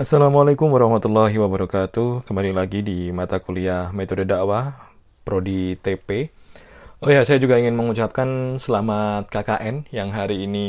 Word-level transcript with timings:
Assalamualaikum 0.00 0.72
warahmatullahi 0.72 1.36
wabarakatuh. 1.36 2.24
Kembali 2.24 2.56
lagi 2.56 2.80
di 2.80 3.12
mata 3.12 3.36
kuliah 3.36 3.92
Metode 3.92 4.24
Dakwah 4.24 4.96
Prodi 5.28 5.76
TP. 5.76 6.32
Oh 7.04 7.12
ya, 7.12 7.20
saya 7.28 7.36
juga 7.36 7.60
ingin 7.60 7.76
mengucapkan 7.76 8.56
selamat 8.56 9.28
KKN 9.28 9.92
yang 9.92 10.08
hari 10.08 10.48
ini 10.48 10.68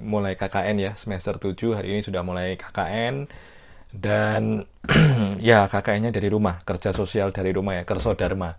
mulai 0.00 0.32
KKN 0.40 0.80
ya, 0.80 0.92
semester 0.96 1.36
7 1.36 1.76
hari 1.76 1.92
ini 1.92 2.00
sudah 2.00 2.24
mulai 2.24 2.56
KKN 2.56 3.28
dan 3.92 4.64
ya 5.44 5.68
KKN-nya 5.68 6.16
dari 6.16 6.32
rumah, 6.32 6.64
kerja 6.64 6.96
sosial 6.96 7.36
dari 7.36 7.52
rumah 7.52 7.76
ya, 7.76 7.84
Kerso 7.84 8.16
Dharma. 8.16 8.56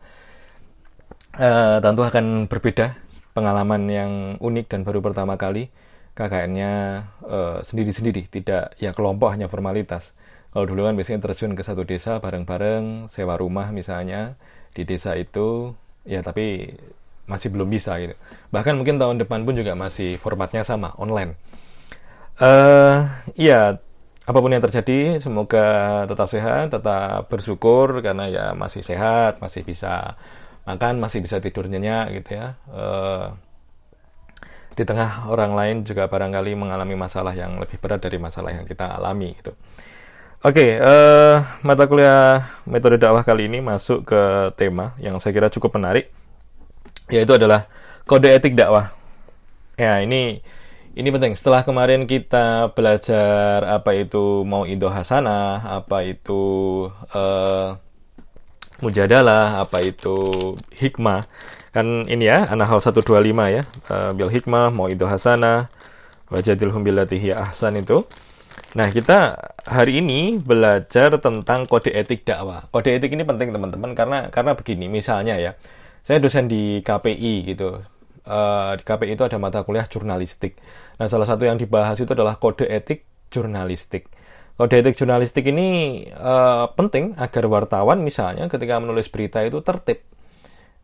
Uh, 1.33 1.81
tentu 1.81 2.05
akan 2.05 2.45
berbeda 2.45 2.93
pengalaman 3.33 3.89
yang 3.89 4.11
unik 4.37 4.69
dan 4.69 4.85
baru 4.85 5.01
pertama 5.01 5.33
kali 5.33 5.73
KKN-nya 6.15 6.73
uh, 7.27 7.59
sendiri-sendiri, 7.61 8.31
tidak 8.31 8.73
ya 8.79 8.95
kelompok 8.95 9.35
hanya 9.35 9.51
formalitas. 9.51 10.15
Kalau 10.55 10.63
dulu 10.63 10.87
kan 10.87 10.95
biasanya 10.95 11.19
terjun 11.19 11.51
ke 11.51 11.63
satu 11.67 11.83
desa 11.83 12.23
bareng-bareng, 12.23 13.11
sewa 13.11 13.35
rumah 13.35 13.75
misalnya 13.75 14.39
di 14.71 14.87
desa 14.87 15.19
itu, 15.19 15.75
ya 16.07 16.23
tapi 16.23 16.71
masih 17.27 17.51
belum 17.51 17.67
bisa 17.67 17.99
gitu. 17.99 18.15
Bahkan 18.55 18.79
mungkin 18.79 18.95
tahun 18.95 19.19
depan 19.19 19.43
pun 19.43 19.59
juga 19.59 19.75
masih 19.75 20.15
formatnya 20.15 20.63
sama, 20.63 20.95
online. 20.95 21.35
Uh, 22.39 23.03
ya, 23.35 23.83
apa 24.23 24.37
pun 24.39 24.51
yang 24.55 24.63
terjadi, 24.63 25.19
semoga 25.19 26.07
tetap 26.07 26.31
sehat, 26.31 26.71
tetap 26.71 27.27
bersyukur 27.27 27.99
karena 27.99 28.31
ya 28.31 28.45
masih 28.55 28.79
sehat, 28.79 29.43
masih 29.43 29.67
bisa 29.67 30.15
makan, 30.63 31.03
masih 31.03 31.19
bisa 31.19 31.43
tidur 31.43 31.67
nyenyak 31.67 32.23
gitu 32.23 32.39
ya. 32.39 32.55
Uh, 32.71 33.35
di 34.75 34.83
tengah 34.83 35.31
orang 35.31 35.55
lain 35.55 35.75
juga 35.87 36.11
barangkali 36.11 36.51
mengalami 36.59 36.99
masalah 36.99 37.31
yang 37.31 37.55
lebih 37.57 37.79
berat 37.79 38.03
dari 38.03 38.19
masalah 38.19 38.51
yang 38.51 38.67
kita 38.67 38.91
alami 38.91 39.31
gitu. 39.39 39.55
Oke, 40.45 40.61
okay, 40.61 40.69
uh, 40.77 40.85
eh, 40.85 41.35
mata 41.65 41.89
kuliah 41.89 42.45
metode 42.69 43.01
dakwah 43.01 43.25
kali 43.25 43.49
ini 43.49 43.65
masuk 43.65 44.05
ke 44.05 44.53
tema 44.53 44.93
yang 45.01 45.17
saya 45.17 45.33
kira 45.33 45.49
cukup 45.49 45.81
menarik, 45.81 46.13
yaitu 47.09 47.33
adalah 47.33 47.65
kode 48.05 48.29
etik 48.29 48.53
dakwah. 48.53 48.93
Ya, 49.73 50.05
ini 50.05 50.45
ini 50.93 51.07
penting. 51.11 51.33
Setelah 51.33 51.65
kemarin 51.65 52.05
kita 52.05 52.71
belajar 52.77 53.65
apa 53.65 53.97
itu 53.97 54.45
mau 54.45 54.69
indo 54.69 54.87
hasanah, 54.87 55.81
apa 55.81 56.05
itu 56.05 56.43
uh, 57.11 57.75
mujadalah, 58.85 59.65
apa 59.65 59.81
itu 59.81 60.15
hikmah. 60.77 61.27
Kan 61.75 62.07
ini 62.07 62.31
ya, 62.31 62.47
An-Nahl 62.47 62.79
125 62.79 63.03
ya. 63.51 63.67
Uh, 63.91 64.15
bil 64.15 64.31
hikmah, 64.31 64.71
mau 64.71 64.87
itu 64.87 65.03
hasana, 65.03 65.67
wajadilhum 66.31 66.87
billatihi 66.87 67.35
ahsan 67.35 67.75
itu. 67.75 68.07
Nah, 68.79 68.87
kita 68.95 69.35
hari 69.67 69.99
ini 69.99 70.39
belajar 70.39 71.19
tentang 71.19 71.67
kode 71.67 71.91
etik 71.91 72.23
dakwah. 72.23 72.71
Kode 72.71 72.95
etik 72.95 73.11
ini 73.11 73.27
penting 73.27 73.51
teman-teman 73.51 73.91
karena 73.91 74.31
karena 74.31 74.55
begini, 74.55 74.87
misalnya 74.87 75.35
ya. 75.35 75.59
Saya 75.99 76.23
dosen 76.23 76.47
di 76.47 76.79
KPI 76.79 77.43
gitu. 77.43 77.83
Uh, 78.23 78.71
di 78.79 78.83
KPI 78.87 79.19
itu 79.19 79.27
ada 79.27 79.35
mata 79.35 79.67
kuliah 79.67 79.83
jurnalistik. 79.83 80.55
Nah, 80.95 81.11
salah 81.11 81.27
satu 81.27 81.43
yang 81.43 81.59
dibahas 81.59 81.99
itu 81.99 82.15
adalah 82.15 82.39
kode 82.39 82.71
etik 82.71 83.03
jurnalistik. 83.35 84.07
Kode 84.55 84.79
etik 84.79 84.95
jurnalistik 84.95 85.43
ini 85.51 86.07
uh, 86.15 86.71
penting 86.71 87.19
agar 87.19 87.43
wartawan 87.51 87.99
misalnya 87.99 88.47
ketika 88.47 88.79
menulis 88.79 89.11
berita 89.11 89.43
itu 89.43 89.59
tertib. 89.59 90.14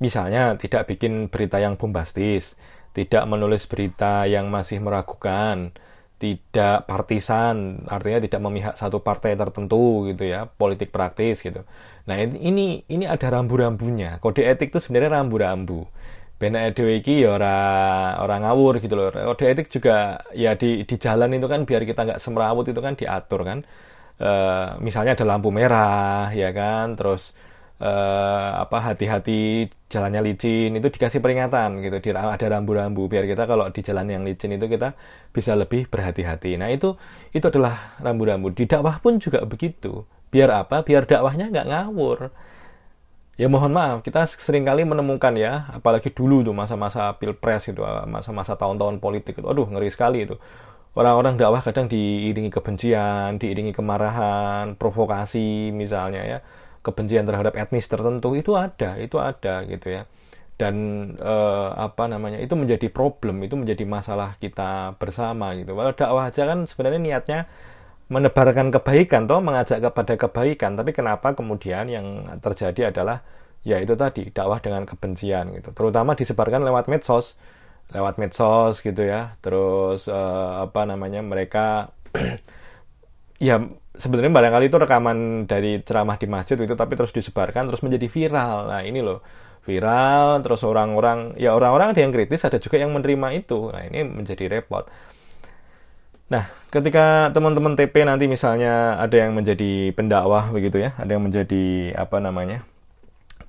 Misalnya 0.02 0.58
tidak 0.58 0.90
bikin 0.90 1.30
berita 1.30 1.62
yang 1.62 1.78
bombastis, 1.78 2.58
tidak 2.98 3.24
menulis 3.30 3.70
berita 3.70 4.26
yang 4.26 4.50
masih 4.50 4.82
meragukan, 4.82 5.70
tidak 6.18 6.90
partisan, 6.90 7.86
artinya 7.86 8.20
tidak 8.22 8.42
memihak 8.42 8.74
satu 8.78 9.06
partai 9.06 9.38
tertentu 9.38 10.10
gitu 10.10 10.26
ya, 10.26 10.50
politik 10.50 10.90
praktis 10.90 11.46
gitu. 11.46 11.62
Nah 12.10 12.18
ini 12.18 12.82
ini 12.90 13.06
ada 13.06 13.30
rambu-rambunya. 13.30 14.18
Kode 14.18 14.42
etik 14.46 14.74
itu 14.74 14.80
sebenarnya 14.82 15.22
rambu-rambu 15.22 15.86
benak 16.42 16.74
dhewe 16.74 16.98
iki 16.98 17.22
ya 17.22 17.38
ora 17.38 17.56
ora 18.18 18.42
ngawur 18.42 18.82
gitu 18.82 18.98
loh. 18.98 19.14
Kode 19.14 19.46
etik 19.54 19.70
juga 19.70 20.26
ya 20.34 20.58
di 20.58 20.82
di 20.90 20.96
jalan 20.98 21.38
itu 21.38 21.46
kan 21.46 21.70
biar 21.70 21.86
kita 21.86 22.02
nggak 22.10 22.22
semrawut 22.22 22.66
itu 22.66 22.82
kan 22.82 22.98
diatur 22.98 23.46
kan. 23.46 23.60
E, 24.18 24.32
misalnya 24.82 25.14
ada 25.14 25.26
lampu 25.38 25.54
merah 25.54 26.34
ya 26.34 26.50
kan, 26.50 26.98
terus 26.98 27.38
e, 27.82 27.92
apa 28.62 28.78
hati-hati 28.94 29.66
jalannya 29.90 30.22
licin 30.22 30.78
itu 30.78 30.88
dikasih 30.94 31.20
peringatan 31.20 31.82
gitu, 31.82 31.98
di, 31.98 32.10
ada 32.14 32.46
rambu-rambu 32.46 33.10
biar 33.10 33.26
kita 33.26 33.50
kalau 33.50 33.66
di 33.74 33.82
jalan 33.82 34.06
yang 34.08 34.22
licin 34.22 34.54
itu 34.54 34.70
kita 34.70 34.94
bisa 35.34 35.58
lebih 35.58 35.90
berhati-hati. 35.90 36.62
Nah 36.62 36.70
itu 36.70 36.94
itu 37.34 37.46
adalah 37.50 37.98
rambu-rambu. 37.98 38.54
Di 38.54 38.70
dakwah 38.70 39.02
pun 39.02 39.18
juga 39.18 39.42
begitu. 39.50 40.06
Biar 40.30 40.54
apa? 40.54 40.86
Biar 40.86 41.10
dakwahnya 41.10 41.50
nggak 41.50 41.68
ngawur 41.68 42.30
ya 43.42 43.50
mohon 43.50 43.74
maaf 43.74 44.06
kita 44.06 44.30
sering 44.30 44.62
kali 44.68 44.86
menemukan 44.86 45.34
ya 45.34 45.66
apalagi 45.74 46.14
dulu 46.14 46.46
tuh 46.46 46.54
masa-masa 46.54 47.18
pilpres 47.18 47.74
gitu 47.74 47.82
masa-masa 48.06 48.54
tahun-tahun 48.54 49.02
politik 49.02 49.42
itu 49.42 49.48
aduh 49.50 49.66
ngeri 49.66 49.90
sekali 49.90 50.30
itu 50.30 50.38
orang-orang 50.94 51.42
dakwah 51.42 51.66
kadang 51.66 51.90
diiringi 51.90 52.54
kebencian 52.54 53.42
diiringi 53.42 53.74
kemarahan 53.74 54.78
provokasi 54.78 55.74
misalnya 55.74 56.22
ya 56.22 56.40
kebencian 56.82 57.26
terhadap 57.30 57.54
etnis 57.58 57.86
tertentu 57.86 58.34
itu 58.38 58.58
ada 58.58 58.98
itu 58.98 59.18
ada 59.22 59.66
gitu 59.66 59.88
ya. 60.02 60.04
Dan 60.58 60.76
eh, 61.18 61.70
apa 61.74 62.06
namanya 62.06 62.38
itu 62.38 62.54
menjadi 62.54 62.90
problem 62.94 63.42
itu 63.42 63.58
menjadi 63.58 63.84
masalah 63.86 64.38
kita 64.38 64.98
bersama 65.02 65.58
gitu. 65.58 65.74
Kalau 65.74 65.92
dakwah 65.94 66.30
aja 66.30 66.44
kan 66.46 66.70
sebenarnya 66.70 67.02
niatnya 67.02 67.40
menebarkan 68.12 68.70
kebaikan 68.76 69.26
toh 69.26 69.40
mengajak 69.42 69.80
kepada 69.82 70.14
kebaikan. 70.20 70.78
Tapi 70.78 70.92
kenapa 70.94 71.34
kemudian 71.34 71.90
yang 71.90 72.08
terjadi 72.44 72.94
adalah 72.94 73.26
ya 73.66 73.78
itu 73.82 73.94
tadi 73.98 74.30
dakwah 74.30 74.62
dengan 74.62 74.86
kebencian 74.86 75.54
gitu. 75.58 75.74
Terutama 75.74 76.14
disebarkan 76.14 76.62
lewat 76.66 76.90
medsos 76.92 77.38
lewat 77.92 78.18
medsos 78.18 78.80
gitu 78.82 79.04
ya. 79.04 79.36
Terus 79.44 80.08
uh, 80.08 80.66
apa 80.66 80.88
namanya 80.88 81.22
mereka 81.22 81.92
ya 83.42 83.58
sebenarnya 83.98 84.30
barangkali 84.30 84.66
itu 84.70 84.78
rekaman 84.78 85.18
dari 85.50 85.82
ceramah 85.82 86.22
di 86.22 86.28
masjid 86.30 86.56
itu 86.62 86.78
tapi 86.78 86.94
terus 86.94 87.10
disebarkan 87.10 87.66
terus 87.74 87.82
menjadi 87.82 88.06
viral 88.06 88.70
nah 88.70 88.86
ini 88.86 89.02
loh 89.02 89.26
viral 89.66 90.46
terus 90.46 90.62
orang-orang 90.62 91.34
ya 91.42 91.58
orang-orang 91.58 91.98
ada 91.98 92.02
yang 92.06 92.14
kritis 92.14 92.46
ada 92.46 92.62
juga 92.62 92.78
yang 92.78 92.94
menerima 92.94 93.42
itu 93.42 93.74
nah 93.74 93.82
ini 93.82 94.06
menjadi 94.06 94.46
repot 94.46 94.86
Nah, 96.32 96.48
ketika 96.72 97.28
teman-teman 97.36 97.76
TP 97.76 98.08
nanti 98.08 98.24
misalnya 98.24 98.96
ada 98.96 99.20
yang 99.20 99.36
menjadi 99.36 99.92
pendakwah 99.92 100.48
begitu 100.56 100.80
ya, 100.80 100.96
ada 100.96 101.12
yang 101.12 101.28
menjadi 101.28 101.92
apa 101.92 102.24
namanya? 102.24 102.64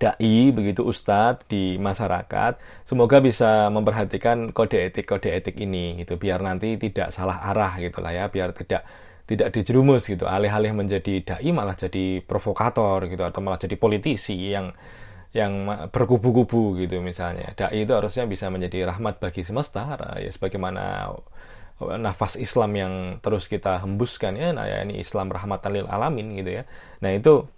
dai 0.03 0.50
begitu 0.50 0.82
ustadz 0.82 1.47
di 1.47 1.78
masyarakat, 1.78 2.59
semoga 2.82 3.22
bisa 3.22 3.70
memperhatikan 3.70 4.50
kode 4.50 4.91
etik 4.91 5.06
kode 5.06 5.30
etik 5.30 5.54
ini 5.62 6.03
gitu 6.03 6.19
biar 6.19 6.42
nanti 6.42 6.74
tidak 6.74 7.14
salah 7.14 7.38
arah 7.47 7.78
gitu 7.78 8.03
lah 8.03 8.10
ya, 8.10 8.26
biar 8.26 8.50
tidak 8.50 8.82
tidak 9.32 9.48
dijerumus 9.56 10.04
gitu, 10.04 10.28
alih-alih 10.28 10.76
menjadi 10.76 11.25
dai 11.25 11.48
malah 11.56 11.72
jadi 11.72 12.20
provokator 12.20 13.09
gitu 13.09 13.25
atau 13.25 13.41
malah 13.41 13.56
jadi 13.56 13.81
politisi 13.81 14.53
yang 14.53 14.76
yang 15.32 15.88
berkubu-kubu 15.88 16.76
gitu 16.84 17.00
misalnya. 17.00 17.56
Dai 17.56 17.88
itu 17.88 17.92
harusnya 17.97 18.28
bisa 18.28 18.53
menjadi 18.53 18.84
rahmat 18.92 19.16
bagi 19.16 19.41
semesta 19.41 19.97
ya 20.21 20.28
sebagaimana 20.28 21.09
nafas 21.98 22.37
Islam 22.37 22.71
yang 22.76 22.94
terus 23.25 23.48
kita 23.48 23.82
hembuskan 23.82 24.38
ya 24.38 24.54
nah 24.54 24.69
ya 24.69 24.84
ini 24.87 25.03
Islam 25.03 25.32
rahmatan 25.32 25.72
lil 25.72 25.88
alamin 25.88 26.37
gitu 26.37 26.60
ya. 26.60 26.62
Nah 27.00 27.10
itu 27.16 27.48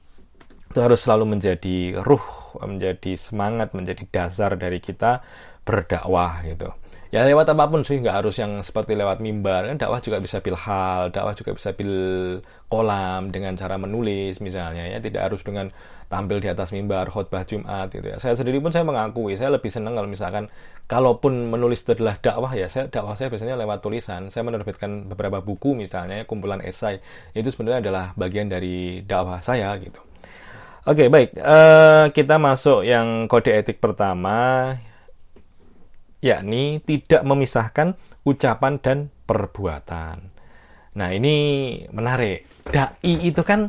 itu 0.70 0.78
harus 0.82 1.02
selalu 1.02 1.38
menjadi 1.38 2.02
ruh 2.02 2.26
menjadi 2.62 3.14
semangat 3.18 3.74
menjadi 3.74 4.02
dasar 4.10 4.58
dari 4.58 4.78
kita 4.82 5.22
berdakwah 5.62 6.42
gitu 6.46 6.74
ya 7.14 7.22
lewat 7.22 7.46
apa 7.54 7.70
pun 7.70 7.86
sih 7.86 8.02
nggak 8.02 8.26
harus 8.26 8.42
yang 8.42 8.58
seperti 8.66 8.98
lewat 8.98 9.22
mimbar. 9.22 9.70
Kan 9.70 9.78
dakwah 9.78 10.02
juga 10.02 10.18
bisa 10.18 10.42
bil 10.42 10.58
hal 10.58 11.14
dakwah 11.14 11.30
juga 11.38 11.54
bisa 11.54 11.70
bil 11.70 11.94
kolam 12.66 13.30
dengan 13.30 13.54
cara 13.54 13.78
menulis 13.78 14.42
misalnya 14.42 14.82
ya. 14.90 14.98
Tidak 14.98 15.22
harus 15.22 15.46
dengan 15.46 15.70
tampil 16.10 16.42
di 16.42 16.50
atas 16.50 16.74
mimbar 16.74 17.14
khutbah 17.14 17.46
Jumat 17.46 17.94
gitu 17.94 18.02
ya. 18.02 18.18
Saya 18.18 18.34
sendiri 18.34 18.58
pun 18.58 18.74
saya 18.74 18.82
mengakui 18.82 19.38
saya 19.38 19.54
lebih 19.54 19.70
senang 19.70 19.94
kalau 19.94 20.10
misalkan 20.10 20.50
kalaupun 20.90 21.54
menulis 21.54 21.86
itu 21.86 21.94
adalah 21.94 22.18
dakwah 22.18 22.50
ya 22.50 22.66
saya 22.66 22.90
dakwah 22.90 23.14
saya 23.14 23.30
biasanya 23.30 23.54
lewat 23.62 23.78
tulisan. 23.78 24.34
Saya 24.34 24.42
menerbitkan 24.50 25.06
beberapa 25.06 25.38
buku 25.38 25.78
misalnya 25.78 26.18
ya, 26.18 26.24
kumpulan 26.26 26.58
esai. 26.66 26.98
Itu 27.30 27.54
sebenarnya 27.54 27.78
adalah 27.78 28.04
bagian 28.18 28.50
dari 28.50 29.06
dakwah 29.06 29.38
saya 29.38 29.70
gitu. 29.78 30.02
Oke 30.84 31.06
okay, 31.06 31.08
baik. 31.08 31.30
Uh, 31.38 32.10
kita 32.10 32.42
masuk 32.42 32.82
yang 32.82 33.30
kode 33.30 33.54
etik 33.54 33.78
pertama 33.78 34.74
yakni 36.24 36.80
tidak 36.80 37.20
memisahkan 37.20 38.00
ucapan 38.24 38.80
dan 38.80 39.12
perbuatan. 39.28 40.32
Nah, 40.96 41.08
ini 41.12 41.36
menarik. 41.92 42.48
Dai 42.64 42.96
itu 43.04 43.44
kan 43.44 43.68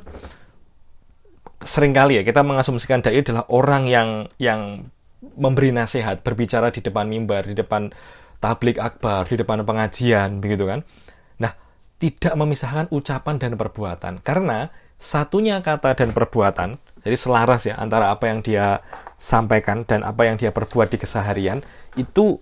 sering 1.59 1.91
kali 1.91 2.21
ya 2.21 2.23
kita 2.23 2.47
mengasumsikan 2.47 3.03
dai 3.03 3.19
adalah 3.19 3.43
orang 3.51 3.91
yang 3.91 4.09
yang 4.39 4.87
memberi 5.35 5.75
nasihat, 5.75 6.23
berbicara 6.23 6.71
di 6.71 6.79
depan 6.79 7.11
mimbar, 7.11 7.43
di 7.43 7.59
depan 7.59 7.91
tablik 8.39 8.79
akbar, 8.79 9.27
di 9.27 9.35
depan 9.35 9.67
pengajian, 9.67 10.39
begitu 10.39 10.63
kan. 10.63 10.87
Nah, 11.43 11.51
tidak 11.99 12.39
memisahkan 12.39 12.87
ucapan 12.87 13.35
dan 13.35 13.59
perbuatan 13.59 14.23
karena 14.23 14.71
satunya 14.95 15.59
kata 15.59 15.91
dan 15.91 16.15
perbuatan 16.15 16.79
jadi 17.05 17.17
selaras 17.21 17.69
ya 17.69 17.77
antara 17.77 18.09
apa 18.09 18.31
yang 18.31 18.41
dia 18.41 18.81
sampaikan 19.21 19.85
dan 19.85 20.01
apa 20.01 20.25
yang 20.25 20.41
dia 20.41 20.49
perbuat 20.49 20.89
di 20.89 20.97
keseharian 20.97 21.61
itu 21.95 22.39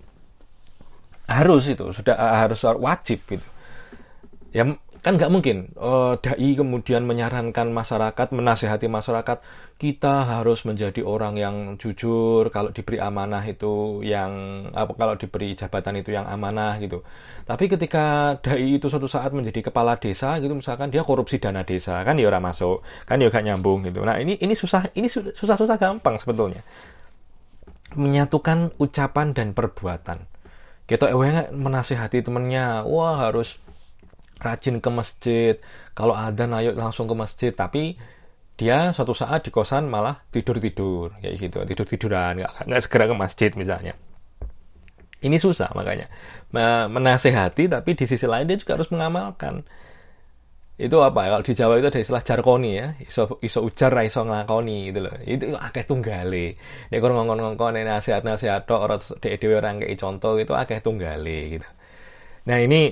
harus 1.24 1.64
itu 1.72 1.86
sudah 1.94 2.14
harus 2.14 2.60
wajib 2.78 3.22
gitu. 3.24 3.46
Ya 4.54 4.76
kan 5.04 5.20
nggak 5.20 5.28
mungkin 5.28 5.68
uh, 5.76 6.16
dai 6.16 6.56
kemudian 6.56 7.04
menyarankan 7.04 7.68
masyarakat 7.68 8.32
menasehati 8.32 8.88
masyarakat 8.88 9.36
kita 9.76 10.24
harus 10.24 10.64
menjadi 10.64 11.04
orang 11.04 11.36
yang 11.36 11.56
jujur 11.76 12.48
kalau 12.48 12.72
diberi 12.72 13.04
amanah 13.04 13.44
itu 13.44 14.00
yang 14.00 14.64
apa 14.72 14.96
kalau 14.96 15.12
diberi 15.20 15.52
jabatan 15.52 16.00
itu 16.00 16.16
yang 16.16 16.24
amanah 16.24 16.80
gitu. 16.80 17.04
Tapi 17.44 17.68
ketika 17.68 18.38
dai 18.40 18.80
itu 18.80 18.88
suatu 18.88 19.04
saat 19.04 19.36
menjadi 19.36 19.68
kepala 19.68 20.00
desa 20.00 20.40
gitu 20.40 20.56
misalkan 20.56 20.88
dia 20.88 21.04
korupsi 21.04 21.36
dana 21.36 21.60
desa 21.68 22.00
kan 22.00 22.16
ya 22.16 22.32
orang 22.32 22.48
masuk 22.48 22.80
kan 23.04 23.20
ya 23.20 23.28
gak 23.28 23.44
nyambung 23.44 23.84
gitu. 23.84 24.00
Nah 24.08 24.16
ini 24.16 24.40
ini 24.40 24.56
susah 24.56 24.88
ini 24.96 25.12
susah 25.12 25.60
susah 25.60 25.76
gampang 25.76 26.16
sebetulnya 26.16 26.64
menyatukan 27.92 28.72
ucapan 28.80 29.36
dan 29.36 29.52
perbuatan. 29.52 30.24
Kita 30.88 31.12
ewe 31.12 31.52
menasehati 31.52 32.24
temennya 32.24 32.84
wah 32.88 33.28
harus 33.28 33.60
rajin 34.40 34.80
ke 34.80 34.90
masjid. 34.92 35.54
Kalau 35.92 36.16
ada 36.16 36.48
ayo 36.60 36.72
langsung 36.72 37.04
ke 37.04 37.14
masjid. 37.16 37.52
Tapi 37.52 37.96
dia 38.56 38.92
suatu 38.96 39.12
saat 39.12 39.44
di 39.44 39.50
kosan 39.52 39.88
malah 39.92 40.24
tidur 40.32 40.56
tidur 40.60 41.12
kayak 41.20 41.34
gitu. 41.40 41.58
Tidur 41.64 41.86
tiduran 41.88 42.44
nggak 42.44 42.82
segera 42.84 43.04
ke 43.08 43.16
masjid 43.16 43.50
misalnya. 43.56 43.96
Ini 45.24 45.40
susah 45.40 45.72
makanya. 45.72 46.12
Menasehati 46.88 47.72
tapi 47.72 47.96
di 47.96 48.04
sisi 48.04 48.28
lain 48.28 48.44
dia 48.44 48.60
juga 48.60 48.76
harus 48.76 48.92
mengamalkan 48.92 49.64
itu 50.74 50.96
apa 50.98 51.30
kalau 51.30 51.44
di 51.46 51.54
Jawa 51.54 51.78
itu 51.78 51.86
ada 51.86 52.00
istilah 52.02 52.24
jarkoni 52.26 52.70
ya 52.74 52.98
iso 52.98 53.38
iso 53.38 53.62
ujar 53.62 53.94
iso 54.02 54.26
nglakoni 54.26 54.90
gitu 54.90 55.06
loh 55.06 55.14
itu 55.22 55.54
akeh 55.54 55.86
tunggale 55.86 56.58
nek 56.90 56.98
kon 56.98 57.14
ngongkon-ngongkon 57.14 57.78
nasihat-nasihat 57.78 58.66
tok 58.66 58.80
ora 58.82 58.96
dhewe 58.98 59.54
orang 59.54 59.78
kayak 59.78 59.94
contoh 60.02 60.34
itu 60.34 60.50
akeh 60.50 60.82
tunggale 60.82 61.38
gitu 61.58 61.68
nah 62.50 62.58
ini 62.58 62.90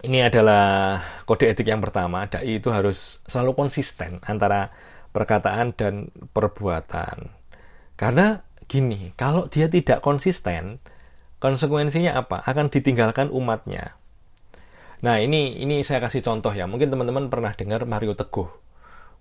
ini 0.00 0.24
adalah 0.24 0.96
kode 1.28 1.52
etik 1.52 1.68
yang 1.68 1.84
pertama. 1.84 2.24
Dai 2.24 2.56
itu 2.56 2.72
harus 2.72 3.20
selalu 3.28 3.52
konsisten 3.52 4.20
antara 4.24 4.72
perkataan 5.12 5.76
dan 5.76 6.08
perbuatan. 6.32 7.28
Karena 8.00 8.40
gini, 8.64 9.12
kalau 9.12 9.44
dia 9.52 9.68
tidak 9.68 10.00
konsisten, 10.00 10.80
konsekuensinya 11.36 12.16
apa? 12.16 12.40
Akan 12.48 12.72
ditinggalkan 12.72 13.28
umatnya. 13.28 13.99
Nah, 15.00 15.16
ini 15.16 15.56
ini 15.64 15.80
saya 15.80 16.04
kasih 16.04 16.20
contoh 16.20 16.52
ya. 16.52 16.68
Mungkin 16.68 16.92
teman-teman 16.92 17.32
pernah 17.32 17.52
dengar 17.56 17.88
Mario 17.88 18.12
Teguh. 18.12 18.48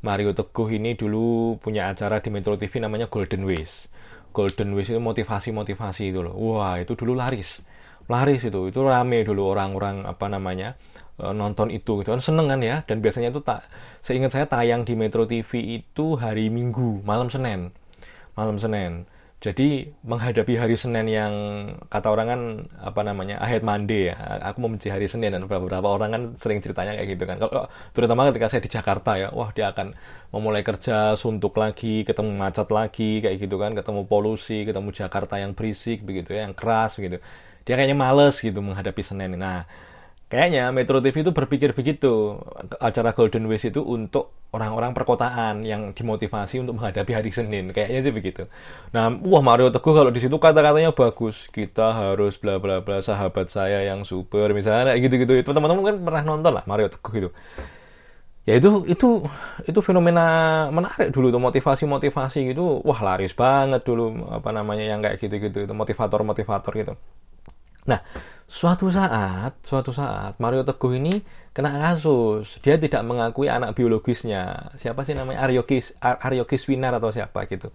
Mario 0.04 0.32
Teguh 0.36 0.70
ini 0.76 0.96
dulu 0.96 1.56
punya 1.60 1.92
acara 1.92 2.20
di 2.20 2.30
Metro 2.32 2.60
TV 2.60 2.84
namanya 2.84 3.08
Golden 3.08 3.48
Ways. 3.48 3.88
Golden 4.36 4.76
Ways 4.76 4.92
itu 4.92 5.00
motivasi-motivasi 5.00 6.12
itu 6.12 6.20
loh. 6.20 6.36
Wah, 6.36 6.80
itu 6.80 6.96
dulu 7.00 7.16
laris 7.16 7.64
laris 8.10 8.42
itu 8.42 8.74
itu 8.74 8.80
rame 8.82 9.22
dulu 9.22 9.54
orang-orang 9.54 10.02
apa 10.04 10.26
namanya 10.26 10.74
e, 11.22 11.30
nonton 11.30 11.70
itu 11.70 12.02
gitu 12.02 12.10
kan 12.10 12.20
seneng 12.20 12.50
kan 12.50 12.60
ya 12.60 12.82
dan 12.90 13.06
biasanya 13.06 13.30
itu 13.30 13.40
tak 13.46 13.70
seingat 14.02 14.34
saya 14.34 14.50
tayang 14.50 14.82
di 14.82 14.98
Metro 14.98 15.30
TV 15.30 15.78
itu 15.78 16.18
hari 16.18 16.50
Minggu 16.50 17.06
malam 17.06 17.30
Senin 17.30 17.70
malam 18.34 18.58
Senin 18.58 19.06
jadi 19.40 19.88
menghadapi 20.04 20.60
hari 20.60 20.76
Senin 20.76 21.08
yang 21.08 21.34
kata 21.88 22.12
orang 22.12 22.28
kan 22.28 22.42
apa 22.84 23.02
namanya 23.08 23.40
ahead 23.40 23.64
Monday 23.64 24.12
ya. 24.12 24.20
Aku 24.52 24.60
membenci 24.60 24.92
hari 24.92 25.08
Senin 25.08 25.32
dan 25.32 25.48
beberapa 25.48 25.88
orang 25.88 26.10
kan 26.12 26.24
sering 26.36 26.60
ceritanya 26.60 27.00
kayak 27.00 27.10
gitu 27.16 27.24
kan. 27.24 27.40
Kalau 27.40 27.72
terutama 27.96 28.28
ketika 28.28 28.52
saya 28.52 28.62
di 28.64 28.72
Jakarta 28.72 29.12
ya 29.16 29.32
wah 29.32 29.56
dia 29.56 29.72
akan 29.72 29.96
memulai 30.36 30.60
kerja 30.60 31.16
suntuk 31.16 31.56
lagi 31.56 32.04
ketemu 32.04 32.36
macet 32.36 32.68
lagi 32.68 33.24
kayak 33.24 33.40
gitu 33.40 33.56
kan. 33.56 33.72
Ketemu 33.80 34.02
polusi 34.12 34.68
ketemu 34.68 34.92
Jakarta 34.92 35.40
yang 35.40 35.56
berisik 35.56 36.04
begitu 36.04 36.36
ya 36.36 36.44
yang 36.44 36.56
keras 36.56 37.00
gitu 37.00 37.24
dia 37.70 37.78
kayaknya 37.78 38.02
males 38.02 38.42
gitu 38.42 38.66
menghadapi 38.66 39.02
Senin. 39.06 39.38
Nah, 39.38 39.70
kayaknya 40.30 40.70
Metro 40.70 41.02
TV 41.02 41.26
itu 41.26 41.34
berpikir 41.34 41.74
begitu. 41.74 42.38
Acara 42.80 43.18
Golden 43.18 43.50
Ways 43.50 43.66
itu 43.68 43.82
untuk 43.82 44.32
orang-orang 44.54 44.94
perkotaan 44.94 45.66
yang 45.66 45.92
dimotivasi 45.92 46.62
untuk 46.62 46.78
menghadapi 46.78 47.12
hari 47.18 47.34
Senin. 47.34 47.74
Kayaknya 47.74 48.00
sih 48.06 48.14
begitu. 48.14 48.44
Nah, 48.96 49.10
wah 49.26 49.44
Mario 49.44 49.74
Teguh 49.74 49.94
kalau 49.94 50.14
di 50.14 50.22
situ 50.22 50.38
kata-katanya 50.38 50.94
bagus. 50.94 51.50
Kita 51.50 51.92
harus 51.98 52.38
bla 52.38 52.62
bla 52.62 52.86
bla 52.86 53.02
sahabat 53.02 53.50
saya 53.50 53.84
yang 53.84 54.06
super 54.06 54.54
misalnya 54.54 54.94
gitu-gitu. 54.96 55.34
Itu 55.36 55.52
teman-teman 55.52 55.84
kan 55.84 55.96
pernah 56.00 56.24
nonton 56.24 56.54
lah 56.54 56.64
Mario 56.70 56.88
Teguh 56.88 57.14
itu 57.26 57.30
ya 58.50 58.58
itu 58.58 58.82
itu 58.90 59.22
itu 59.70 59.80
fenomena 59.86 60.26
menarik 60.74 61.14
dulu 61.14 61.30
tuh 61.30 61.38
motivasi 61.38 61.86
motivasi 61.86 62.50
gitu 62.50 62.82
wah 62.82 62.98
laris 62.98 63.38
banget 63.38 63.86
dulu 63.86 64.26
apa 64.34 64.50
namanya 64.50 64.90
yang 64.90 65.06
kayak 65.06 65.22
gitu 65.22 65.38
gitu 65.38 65.58
itu 65.70 65.74
motivator 65.78 66.26
motivator 66.26 66.74
gitu 66.74 66.94
Nah, 67.88 68.00
suatu 68.50 68.90
saat, 68.90 69.62
suatu 69.62 69.94
saat 69.94 70.36
Mario 70.42 70.66
Teguh 70.66 70.98
ini 70.98 71.22
kena 71.54 71.76
kasus. 71.78 72.60
Dia 72.66 72.76
tidak 72.82 73.06
mengakui 73.06 73.48
anak 73.48 73.78
biologisnya. 73.78 74.74
Siapa 74.76 75.06
sih 75.06 75.16
namanya? 75.16 75.46
Aryo 75.46 75.64
Kis, 75.64 75.96
Aryo 76.02 76.44
Kiswinar 76.50 76.98
atau 76.98 77.14
siapa 77.14 77.46
gitu. 77.48 77.70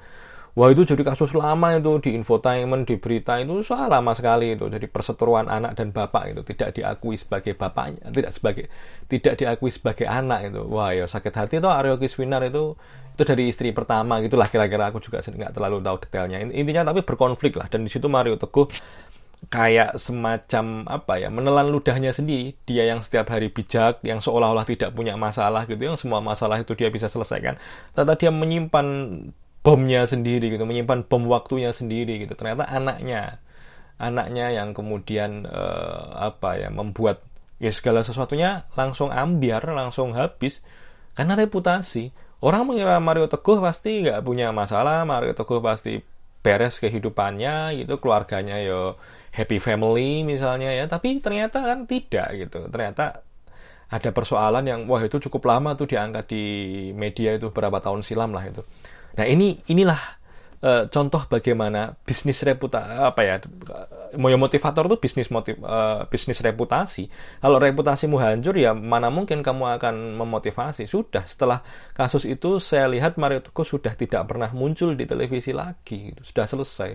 Wah 0.54 0.70
itu 0.70 0.86
jadi 0.86 1.02
kasus 1.02 1.34
lama 1.34 1.74
itu 1.74 1.98
di 1.98 2.14
infotainment, 2.14 2.86
di 2.86 2.94
berita 2.94 3.42
itu 3.42 3.66
soal 3.66 3.90
lama 3.90 4.14
sekali 4.14 4.54
itu. 4.54 4.70
Jadi 4.70 4.86
perseteruan 4.86 5.50
anak 5.50 5.74
dan 5.74 5.90
bapak 5.90 6.30
itu 6.30 6.46
tidak 6.46 6.78
diakui 6.78 7.18
sebagai 7.18 7.58
bapaknya, 7.58 8.06
tidak 8.14 8.30
sebagai 8.30 8.64
tidak 9.10 9.34
diakui 9.34 9.74
sebagai 9.74 10.06
anak 10.06 10.54
itu. 10.54 10.62
Wah 10.62 10.94
ya 10.94 11.10
sakit 11.10 11.34
hati 11.34 11.54
tuh 11.58 11.74
Aryo 11.74 11.98
Kiswinar 11.98 12.46
itu 12.46 12.78
itu 13.14 13.22
dari 13.26 13.50
istri 13.50 13.74
pertama 13.74 14.22
gitulah 14.22 14.46
kira-kira 14.46 14.94
aku 14.94 15.02
juga 15.02 15.22
nggak 15.26 15.58
terlalu 15.58 15.82
tahu 15.82 15.96
detailnya. 16.06 16.38
Intinya 16.46 16.86
tapi 16.86 17.02
berkonflik 17.02 17.58
lah 17.58 17.66
dan 17.66 17.82
di 17.82 17.90
situ 17.90 18.06
Mario 18.06 18.38
Teguh 18.38 18.70
kayak 19.50 19.98
semacam 19.98 20.86
apa 20.86 21.18
ya 21.18 21.28
menelan 21.28 21.68
ludahnya 21.72 22.14
sendiri. 22.14 22.54
Dia 22.68 22.88
yang 22.88 23.00
setiap 23.02 23.32
hari 23.32 23.50
bijak 23.50 24.00
yang 24.06 24.22
seolah-olah 24.22 24.66
tidak 24.68 24.94
punya 24.94 25.18
masalah 25.18 25.66
gitu 25.66 25.80
yang 25.80 25.98
semua 25.98 26.22
masalah 26.22 26.60
itu 26.60 26.72
dia 26.78 26.88
bisa 26.88 27.10
selesaikan. 27.10 27.58
Ternyata 27.92 28.14
dia 28.20 28.30
menyimpan 28.30 28.86
bomnya 29.64 30.04
sendiri 30.04 30.52
gitu 30.52 30.68
menyimpan 30.68 31.08
bom 31.08 31.24
waktunya 31.26 31.72
sendiri 31.72 32.22
gitu. 32.22 32.36
Ternyata 32.36 32.68
anaknya 32.68 33.40
anaknya 33.96 34.52
yang 34.52 34.74
kemudian 34.76 35.46
uh, 35.46 36.18
apa 36.18 36.60
ya 36.60 36.68
membuat 36.68 37.24
ya 37.62 37.70
segala 37.70 38.02
sesuatunya 38.04 38.68
langsung 38.78 39.10
ambiar 39.10 39.64
langsung 39.72 40.14
habis. 40.14 40.60
Karena 41.14 41.38
reputasi. 41.38 42.10
Orang 42.44 42.68
mengira 42.68 43.00
Mario 43.00 43.24
Teguh 43.24 43.56
pasti 43.64 44.04
nggak 44.04 44.20
punya 44.20 44.52
masalah 44.52 45.00
Mario 45.08 45.32
Teguh 45.32 45.64
pasti 45.64 46.04
beres 46.44 46.76
kehidupannya 46.76 47.80
gitu 47.80 47.96
keluarganya 47.96 48.60
yo 48.60 49.00
happy 49.34 49.58
family 49.58 50.22
misalnya 50.22 50.70
ya 50.70 50.86
tapi 50.86 51.18
ternyata 51.18 51.58
kan 51.60 51.84
tidak 51.90 52.28
gitu. 52.38 52.70
Ternyata 52.70 53.26
ada 53.90 54.10
persoalan 54.10 54.64
yang 54.64 54.80
wah 54.86 55.02
itu 55.02 55.18
cukup 55.28 55.50
lama 55.50 55.74
tuh 55.74 55.90
diangkat 55.90 56.24
di 56.30 56.44
media 56.94 57.36
itu 57.36 57.50
berapa 57.50 57.82
tahun 57.82 58.06
silam 58.06 58.30
lah 58.30 58.46
itu. 58.46 58.62
Nah 59.14 59.26
ini 59.26 59.58
inilah 59.70 60.00
e, 60.58 60.70
contoh 60.90 61.26
bagaimana 61.30 61.94
bisnis 62.02 62.42
reputasi 62.42 62.90
apa 62.90 63.20
ya 63.22 63.36
moyo 64.18 64.38
motivator 64.38 64.86
tuh 64.90 64.98
bisnis 64.98 65.28
motiv 65.30 65.58
e, 65.62 65.78
bisnis 66.10 66.42
reputasi. 66.42 67.06
Kalau 67.38 67.58
reputasimu 67.58 68.16
hancur 68.18 68.54
ya 68.54 68.72
mana 68.72 69.10
mungkin 69.10 69.42
kamu 69.42 69.78
akan 69.78 70.18
memotivasi. 70.18 70.86
Sudah 70.86 71.26
setelah 71.26 71.62
kasus 71.92 72.24
itu 72.26 72.58
saya 72.58 72.86
lihat 72.90 73.18
Mario 73.20 73.42
Teguh 73.42 73.66
sudah 73.66 73.94
tidak 73.98 74.26
pernah 74.30 74.50
muncul 74.50 74.94
di 74.94 75.06
televisi 75.06 75.50
lagi 75.54 76.14
gitu. 76.14 76.22
sudah 76.22 76.46
selesai 76.46 76.90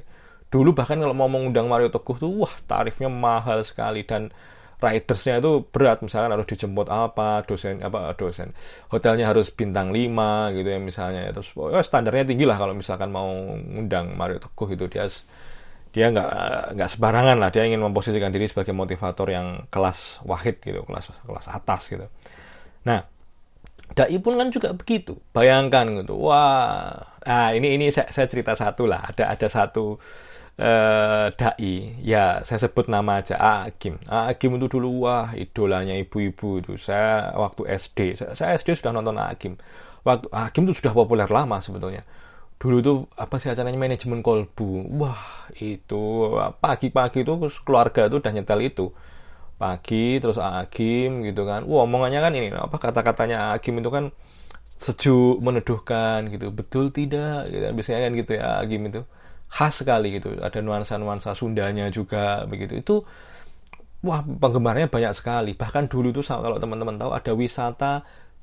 dulu 0.50 0.74
bahkan 0.74 0.98
kalau 0.98 1.14
mau 1.14 1.30
mengundang 1.30 1.70
Mario 1.70 1.94
Teguh 1.94 2.18
tuh 2.18 2.30
wah 2.46 2.54
tarifnya 2.66 3.10
mahal 3.10 3.62
sekali 3.62 4.02
dan 4.06 4.34
ridersnya 4.80 5.44
itu 5.44 5.68
berat. 5.70 6.00
Misalkan 6.00 6.32
harus 6.32 6.48
dijemput 6.48 6.88
apa 6.88 7.44
dosen 7.44 7.84
apa 7.84 8.16
dosen. 8.16 8.56
Hotelnya 8.88 9.28
harus 9.28 9.52
bintang 9.52 9.92
5 9.92 10.56
gitu 10.56 10.68
ya 10.72 10.80
misalnya. 10.80 11.30
Ya. 11.30 11.32
terus 11.36 11.52
oh, 11.60 11.76
standarnya 11.84 12.24
tinggi 12.24 12.48
lah 12.48 12.56
kalau 12.56 12.72
misalkan 12.74 13.12
mau 13.12 13.28
ngundang 13.54 14.16
Mario 14.16 14.40
Teguh 14.40 14.70
itu 14.74 14.86
dia 14.88 15.06
dia 15.90 16.06
nggak 16.10 16.30
nggak 16.80 16.90
sebarangan 16.96 17.38
lah. 17.38 17.50
Dia 17.52 17.68
ingin 17.68 17.84
memposisikan 17.84 18.32
diri 18.32 18.48
sebagai 18.48 18.72
motivator 18.72 19.28
yang 19.28 19.68
kelas 19.68 20.24
wahid 20.24 20.64
gitu 20.64 20.82
kelas 20.88 21.12
kelas 21.28 21.48
atas 21.52 21.82
gitu. 21.92 22.08
Nah 22.88 23.04
Dai 23.90 24.22
pun 24.22 24.38
kan 24.38 24.54
juga 24.54 24.70
begitu. 24.78 25.18
Bayangkan 25.34 26.06
gitu 26.06 26.14
wah 26.30 26.94
ah 27.26 27.50
ini 27.52 27.74
ini 27.76 27.90
saya, 27.90 28.08
saya 28.14 28.30
cerita 28.30 28.54
satu 28.54 28.86
lah. 28.86 29.12
Ada 29.12 29.34
ada 29.34 29.48
satu 29.50 29.98
eh, 30.60 31.28
dai. 31.40 31.74
Ya 32.04 32.44
saya 32.44 32.60
sebut 32.68 32.92
nama 32.92 33.24
aja 33.24 33.36
Agim 33.40 33.96
Agim 34.12 34.60
itu 34.60 34.68
dulu 34.68 35.08
wah 35.08 35.32
idolanya 35.34 35.96
ibu-ibu 35.96 36.60
itu. 36.60 36.74
Saya 36.76 37.32
waktu 37.40 37.62
SD 37.80 38.00
saya, 38.36 38.56
SD 38.60 38.76
sudah 38.80 38.92
nonton 38.92 39.16
Agim 39.18 39.56
waktu 40.04 40.28
Agim 40.36 40.68
itu 40.68 40.84
sudah 40.84 40.92
populer 40.92 41.30
lama 41.32 41.58
sebetulnya. 41.64 42.04
Dulu 42.60 42.76
itu 42.84 42.94
apa 43.16 43.40
sih 43.40 43.48
acaranya 43.52 43.80
manajemen 43.80 44.20
kolbu. 44.20 44.92
Wah 45.00 45.48
itu 45.64 46.04
pagi-pagi 46.60 47.24
itu 47.24 47.34
keluarga 47.64 48.12
itu 48.12 48.20
udah 48.20 48.32
nyetel 48.36 48.60
itu. 48.68 48.86
Pagi 49.60 50.20
terus 50.20 50.38
Agim 50.40 51.24
gitu 51.24 51.48
kan. 51.48 51.64
Wah 51.68 51.88
omongannya 51.88 52.20
kan 52.20 52.32
ini 52.36 52.52
apa 52.52 52.76
kata-katanya 52.80 53.56
Agim 53.56 53.80
itu 53.80 53.90
kan 53.92 54.12
sejuk 54.80 55.40
meneduhkan 55.40 56.28
gitu. 56.36 56.52
Betul 56.52 56.92
tidak? 56.92 57.48
Gitu 57.52 57.64
biasanya 57.76 58.00
kan 58.08 58.12
gitu 58.20 58.32
ya 58.36 58.48
Agim 58.64 58.84
itu 58.92 59.02
khas 59.50 59.82
sekali 59.82 60.22
gitu 60.22 60.38
ada 60.40 60.62
nuansa-nuansa 60.62 61.34
Sundanya 61.34 61.90
juga 61.90 62.46
begitu 62.46 62.78
itu 62.78 62.96
wah 64.06 64.22
penggemarnya 64.24 64.88
banyak 64.88 65.14
sekali 65.18 65.52
bahkan 65.58 65.90
dulu 65.90 66.14
tuh 66.14 66.24
kalau 66.24 66.62
teman-teman 66.62 66.96
tahu 66.96 67.12
ada 67.12 67.32
wisata 67.36 67.94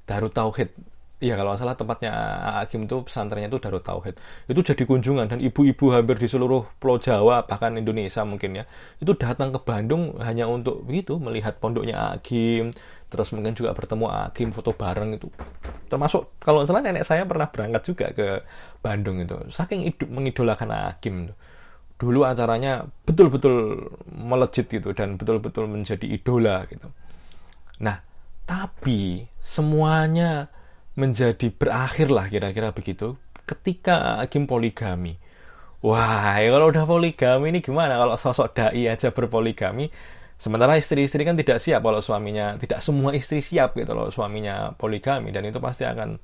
Darut 0.07 0.35
Tauhid 0.35 0.71
Iya 1.17 1.33
kalau 1.33 1.57
salah 1.57 1.73
tempatnya 1.73 2.13
Hakim 2.61 2.85
itu 2.85 3.01
pesantrennya 3.01 3.49
itu 3.49 3.57
Darut 3.57 3.81
Tauhid. 3.81 4.21
Itu 4.53 4.61
jadi 4.61 4.85
kunjungan 4.85 5.33
dan 5.33 5.41
ibu-ibu 5.41 5.89
hampir 5.97 6.21
di 6.21 6.29
seluruh 6.29 6.69
Pulau 6.77 7.01
Jawa 7.01 7.49
bahkan 7.49 7.73
Indonesia 7.73 8.21
mungkin 8.21 8.61
ya 8.61 8.69
itu 9.01 9.17
datang 9.17 9.49
ke 9.49 9.57
Bandung 9.65 10.21
hanya 10.21 10.45
untuk 10.45 10.85
begitu 10.85 11.17
melihat 11.17 11.57
pondoknya 11.57 12.13
Hakim. 12.13 12.77
Terus 13.09 13.33
mungkin 13.33 13.57
juga 13.57 13.73
bertemu 13.73 14.13
Hakim 14.13 14.53
foto 14.53 14.77
bareng 14.77 15.17
itu. 15.17 15.33
Termasuk 15.89 16.37
kalau 16.37 16.69
salah 16.69 16.85
nenek 16.85 17.09
saya 17.09 17.25
pernah 17.25 17.49
berangkat 17.49 17.83
juga 17.89 18.07
ke 18.13 18.45
Bandung 18.87 19.19
itu. 19.19 19.35
Saking 19.51 19.91
hidup 19.91 20.07
mengidolakan 20.07 20.71
Hakim. 20.71 21.35
Dulu 21.99 22.23
acaranya 22.23 22.87
betul-betul 23.03 23.83
melejit 24.15 24.71
gitu 24.71 24.95
dan 24.95 25.19
betul-betul 25.19 25.67
menjadi 25.67 26.07
idola 26.07 26.63
gitu. 26.71 26.87
Nah, 27.83 27.99
tapi 28.47 29.27
semuanya 29.43 30.47
menjadi 30.95 31.51
berakhir 31.51 32.15
lah 32.15 32.31
kira-kira 32.31 32.71
begitu 32.71 33.19
ketika 33.43 34.23
Hakim 34.23 34.47
poligami. 34.47 35.19
Wah, 35.83 36.39
ya 36.39 36.51
kalau 36.55 36.71
udah 36.71 36.85
poligami 36.87 37.53
ini 37.53 37.61
gimana 37.61 37.99
kalau 37.99 38.15
sosok 38.15 38.55
dai 38.55 38.87
aja 38.87 39.11
berpoligami? 39.11 39.91
Sementara 40.37 40.77
istri-istri 40.77 41.25
kan 41.25 41.33
tidak 41.33 41.65
siap 41.65 41.81
kalau 41.81 42.05
suaminya, 42.05 42.61
tidak 42.61 42.85
semua 42.85 43.17
istri 43.17 43.41
siap 43.41 43.73
gitu 43.73 43.89
kalau 43.89 44.13
suaminya 44.13 44.77
poligami 44.77 45.33
dan 45.33 45.49
itu 45.49 45.57
pasti 45.65 45.89
akan 45.89 46.21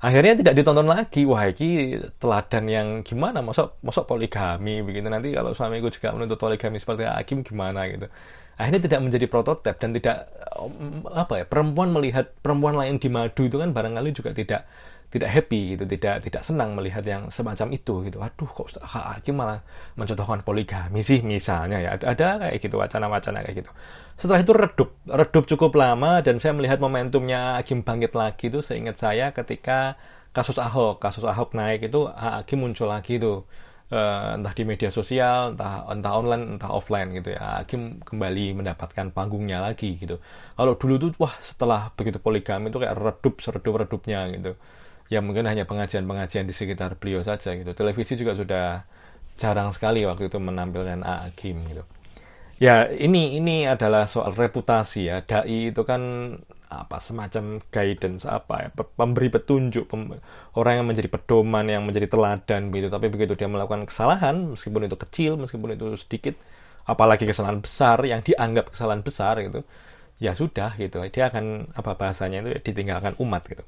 akhirnya 0.00 0.34
tidak 0.40 0.54
ditonton 0.58 0.88
lagi. 0.88 1.22
Wah 1.24 1.48
ini 1.48 2.00
teladan 2.20 2.64
yang 2.68 2.88
gimana? 3.02 3.40
Masuk 3.40 3.78
masuk 3.80 4.04
poligami 4.04 4.82
begitu. 4.84 5.06
Nanti 5.08 5.32
kalau 5.32 5.52
suamiku 5.52 5.88
juga 5.92 6.12
menuntut 6.16 6.40
poligami 6.40 6.76
seperti 6.80 7.04
Hakim 7.04 7.44
gimana 7.44 7.86
gitu? 7.88 8.06
Akhirnya 8.56 8.80
tidak 8.80 9.00
menjadi 9.04 9.26
prototipe 9.28 9.76
dan 9.76 9.92
tidak 9.92 10.32
apa 11.12 11.34
ya 11.40 11.44
perempuan 11.44 11.92
melihat 11.92 12.32
perempuan 12.40 12.72
lain 12.72 12.96
di 12.96 13.12
madu 13.12 13.44
itu 13.44 13.60
kan 13.60 13.76
barangkali 13.76 14.16
juga 14.16 14.32
tidak 14.32 14.64
tidak 15.06 15.30
happy 15.30 15.76
gitu 15.78 15.84
tidak 15.86 16.22
tidak 16.26 16.42
senang 16.42 16.74
melihat 16.74 17.02
yang 17.06 17.30
semacam 17.30 17.70
itu 17.72 18.06
gitu 18.06 18.18
aduh 18.18 18.50
kok 18.50 18.74
hakim 18.82 19.38
malah 19.38 19.62
mencontohkan 19.94 20.42
poligami 20.42 21.00
sih 21.00 21.22
misalnya 21.22 21.78
ya 21.78 21.90
ada, 21.94 22.04
ada 22.12 22.28
kayak 22.46 22.56
gitu 22.58 22.76
wacana-wacana 22.76 23.46
kayak 23.46 23.56
gitu 23.64 23.70
setelah 24.18 24.40
itu 24.42 24.52
redup 24.52 24.90
redup 25.06 25.44
cukup 25.46 25.72
lama 25.78 26.20
dan 26.20 26.42
saya 26.42 26.52
melihat 26.58 26.82
momentumnya 26.82 27.62
hakim 27.62 27.86
bangkit 27.86 28.12
lagi 28.18 28.50
itu 28.50 28.60
seingat 28.60 28.98
saya 28.98 29.30
ketika 29.30 29.94
kasus 30.34 30.58
Ahok 30.58 31.00
kasus 31.00 31.24
Ahok 31.24 31.54
naik 31.54 31.86
itu 31.86 32.10
hakim 32.10 32.66
muncul 32.66 32.90
lagi 32.90 33.22
itu 33.22 33.46
uh, 33.92 34.34
entah 34.38 34.52
di 34.54 34.62
media 34.66 34.90
sosial, 34.90 35.54
entah 35.54 35.86
entah 35.90 36.12
online, 36.18 36.58
entah 36.58 36.70
offline 36.72 37.08
gitu 37.14 37.34
ya. 37.36 37.62
Hakim 37.62 38.02
kembali 38.02 38.58
mendapatkan 38.62 39.06
panggungnya 39.14 39.62
lagi 39.62 39.98
gitu. 40.00 40.18
Kalau 40.56 40.74
dulu 40.74 40.94
tuh 40.98 41.10
wah 41.22 41.34
setelah 41.38 41.90
begitu 41.94 42.18
poligami 42.18 42.72
itu 42.72 42.78
kayak 42.82 42.96
redup 42.98 43.34
seredup-redupnya 43.42 44.20
gitu. 44.34 44.52
Ya 45.06 45.22
mungkin 45.22 45.46
hanya 45.46 45.64
pengajian-pengajian 45.70 46.50
di 46.50 46.54
sekitar 46.54 46.98
beliau 46.98 47.22
saja 47.22 47.54
gitu. 47.54 47.70
Televisi 47.72 48.18
juga 48.18 48.34
sudah 48.34 48.66
jarang 49.38 49.70
sekali 49.70 50.02
waktu 50.02 50.26
itu 50.32 50.38
menampilkan 50.42 51.04
Hakim 51.04 51.62
gitu. 51.70 51.84
Ya 52.56 52.88
ini 52.88 53.36
ini 53.36 53.68
adalah 53.68 54.08
soal 54.08 54.32
reputasi 54.32 55.12
ya. 55.12 55.22
Dai 55.22 55.70
itu 55.70 55.82
kan 55.86 56.34
apa 56.66 56.98
semacam 56.98 57.62
guidance 57.70 58.26
apa 58.26 58.54
ya 58.66 58.68
pemberi 58.74 59.30
petunjuk 59.30 59.86
pem, 59.86 60.18
orang 60.58 60.82
yang 60.82 60.86
menjadi 60.90 61.06
pedoman 61.06 61.62
yang 61.70 61.86
menjadi 61.86 62.10
teladan 62.10 62.74
begitu 62.74 62.90
tapi 62.90 63.06
begitu 63.06 63.38
dia 63.38 63.46
melakukan 63.46 63.86
kesalahan 63.86 64.50
meskipun 64.50 64.90
itu 64.90 64.98
kecil 64.98 65.32
meskipun 65.38 65.78
itu 65.78 65.94
sedikit 65.94 66.34
apalagi 66.82 67.22
kesalahan 67.22 67.62
besar 67.62 68.02
yang 68.02 68.18
dianggap 68.26 68.74
kesalahan 68.74 69.06
besar 69.06 69.38
gitu 69.46 69.62
ya 70.18 70.34
sudah 70.34 70.74
gitu 70.74 71.06
dia 71.06 71.30
akan 71.30 71.70
apa 71.78 71.94
bahasanya 71.94 72.42
itu 72.42 72.50
ditinggalkan 72.66 73.14
umat 73.22 73.46
gitu 73.46 73.62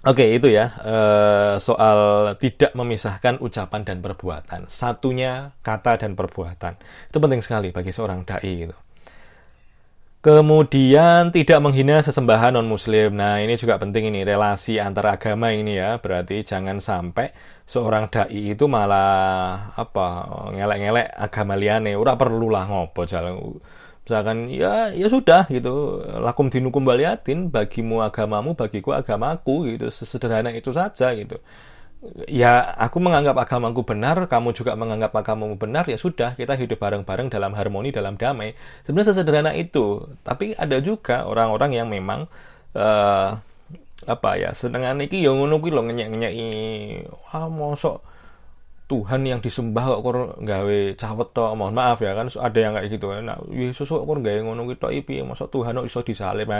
Oke 0.00 0.32
itu 0.32 0.48
ya 0.48 0.80
eh, 0.80 1.54
soal 1.60 2.32
tidak 2.40 2.72
memisahkan 2.72 3.36
ucapan 3.44 3.84
dan 3.84 4.00
perbuatan 4.00 4.64
satunya 4.72 5.52
kata 5.60 6.00
dan 6.00 6.16
perbuatan 6.16 6.80
itu 7.12 7.18
penting 7.20 7.44
sekali 7.44 7.68
bagi 7.68 7.92
seorang 7.92 8.24
dai 8.24 8.64
gitu 8.64 8.76
Kemudian 10.20 11.32
tidak 11.32 11.64
menghina 11.64 12.04
sesembahan 12.04 12.52
non-muslim. 12.52 13.16
Nah, 13.16 13.40
ini 13.40 13.56
juga 13.56 13.80
penting 13.80 14.12
ini 14.12 14.20
relasi 14.20 14.76
antar 14.76 15.16
agama 15.16 15.48
ini 15.48 15.80
ya. 15.80 15.96
Berarti 15.96 16.44
jangan 16.44 16.76
sampai 16.76 17.32
seorang 17.64 18.12
dai 18.12 18.52
itu 18.52 18.68
malah 18.68 19.72
apa 19.80 20.28
ngelek-ngelek 20.52 21.08
agama 21.16 21.56
liane. 21.56 21.96
Ora 21.96 22.20
perlu 22.20 22.52
lah 22.52 22.68
ngopo 22.68 23.08
jalan. 23.08 23.32
Misalkan 24.10 24.50
ya 24.50 24.90
ya 24.90 25.06
sudah 25.06 25.46
gitu. 25.46 26.02
Lakum 26.18 26.50
dinukum 26.50 26.82
baliatin 26.82 27.46
bagimu 27.46 28.02
agamamu, 28.02 28.58
bagiku 28.58 28.90
agamaku 28.90 29.70
gitu. 29.70 29.86
Sesederhana 29.94 30.50
itu 30.50 30.74
saja 30.74 31.14
gitu 31.14 31.38
ya 32.28 32.72
aku 32.80 32.96
menganggap 32.96 33.36
agamaku 33.36 33.84
benar, 33.84 34.24
kamu 34.24 34.56
juga 34.56 34.72
menganggap 34.72 35.12
agamamu 35.20 35.60
benar, 35.60 35.84
ya 35.84 36.00
sudah 36.00 36.32
kita 36.32 36.56
hidup 36.56 36.80
bareng-bareng 36.80 37.28
dalam 37.28 37.52
harmoni, 37.52 37.92
dalam 37.92 38.16
damai. 38.16 38.56
Sebenarnya 38.88 39.12
sesederhana 39.12 39.52
itu. 39.52 40.08
Tapi 40.24 40.56
ada 40.56 40.80
juga 40.80 41.28
orang-orang 41.28 41.76
yang 41.76 41.88
memang 41.92 42.24
uh, 42.72 43.36
apa 44.08 44.30
ya 44.40 44.56
senengan 44.56 44.96
iki 45.04 45.20
yang 45.20 45.36
ngono 45.36 45.60
kuwi 45.60 45.76
lho 45.76 45.84
ngenyek-ngenyeki 45.84 46.48
wah 47.12 47.52
mosok 47.52 48.00
Tuhan 48.90 49.22
yang 49.22 49.38
disembah 49.38 49.86
kok 49.86 50.00
kok 50.02 50.14
gawe 50.42 50.78
cawet 50.98 51.28
to 51.30 51.44
mohon 51.54 51.70
maaf 51.78 52.02
ya 52.02 52.10
kan 52.18 52.26
ada 52.26 52.58
yang 52.58 52.74
kayak 52.74 52.90
gitu. 52.90 53.06
Nah 53.22 53.38
Yesus 53.46 53.86
kok 53.86 54.02
gawe 54.02 54.38
ngono 54.42 54.66
tok 54.74 54.90
piye? 55.06 55.22
Mosok 55.22 55.46
Tuhan 55.54 55.78
kok 55.78 55.86
iso 55.86 56.02
disalib 56.02 56.50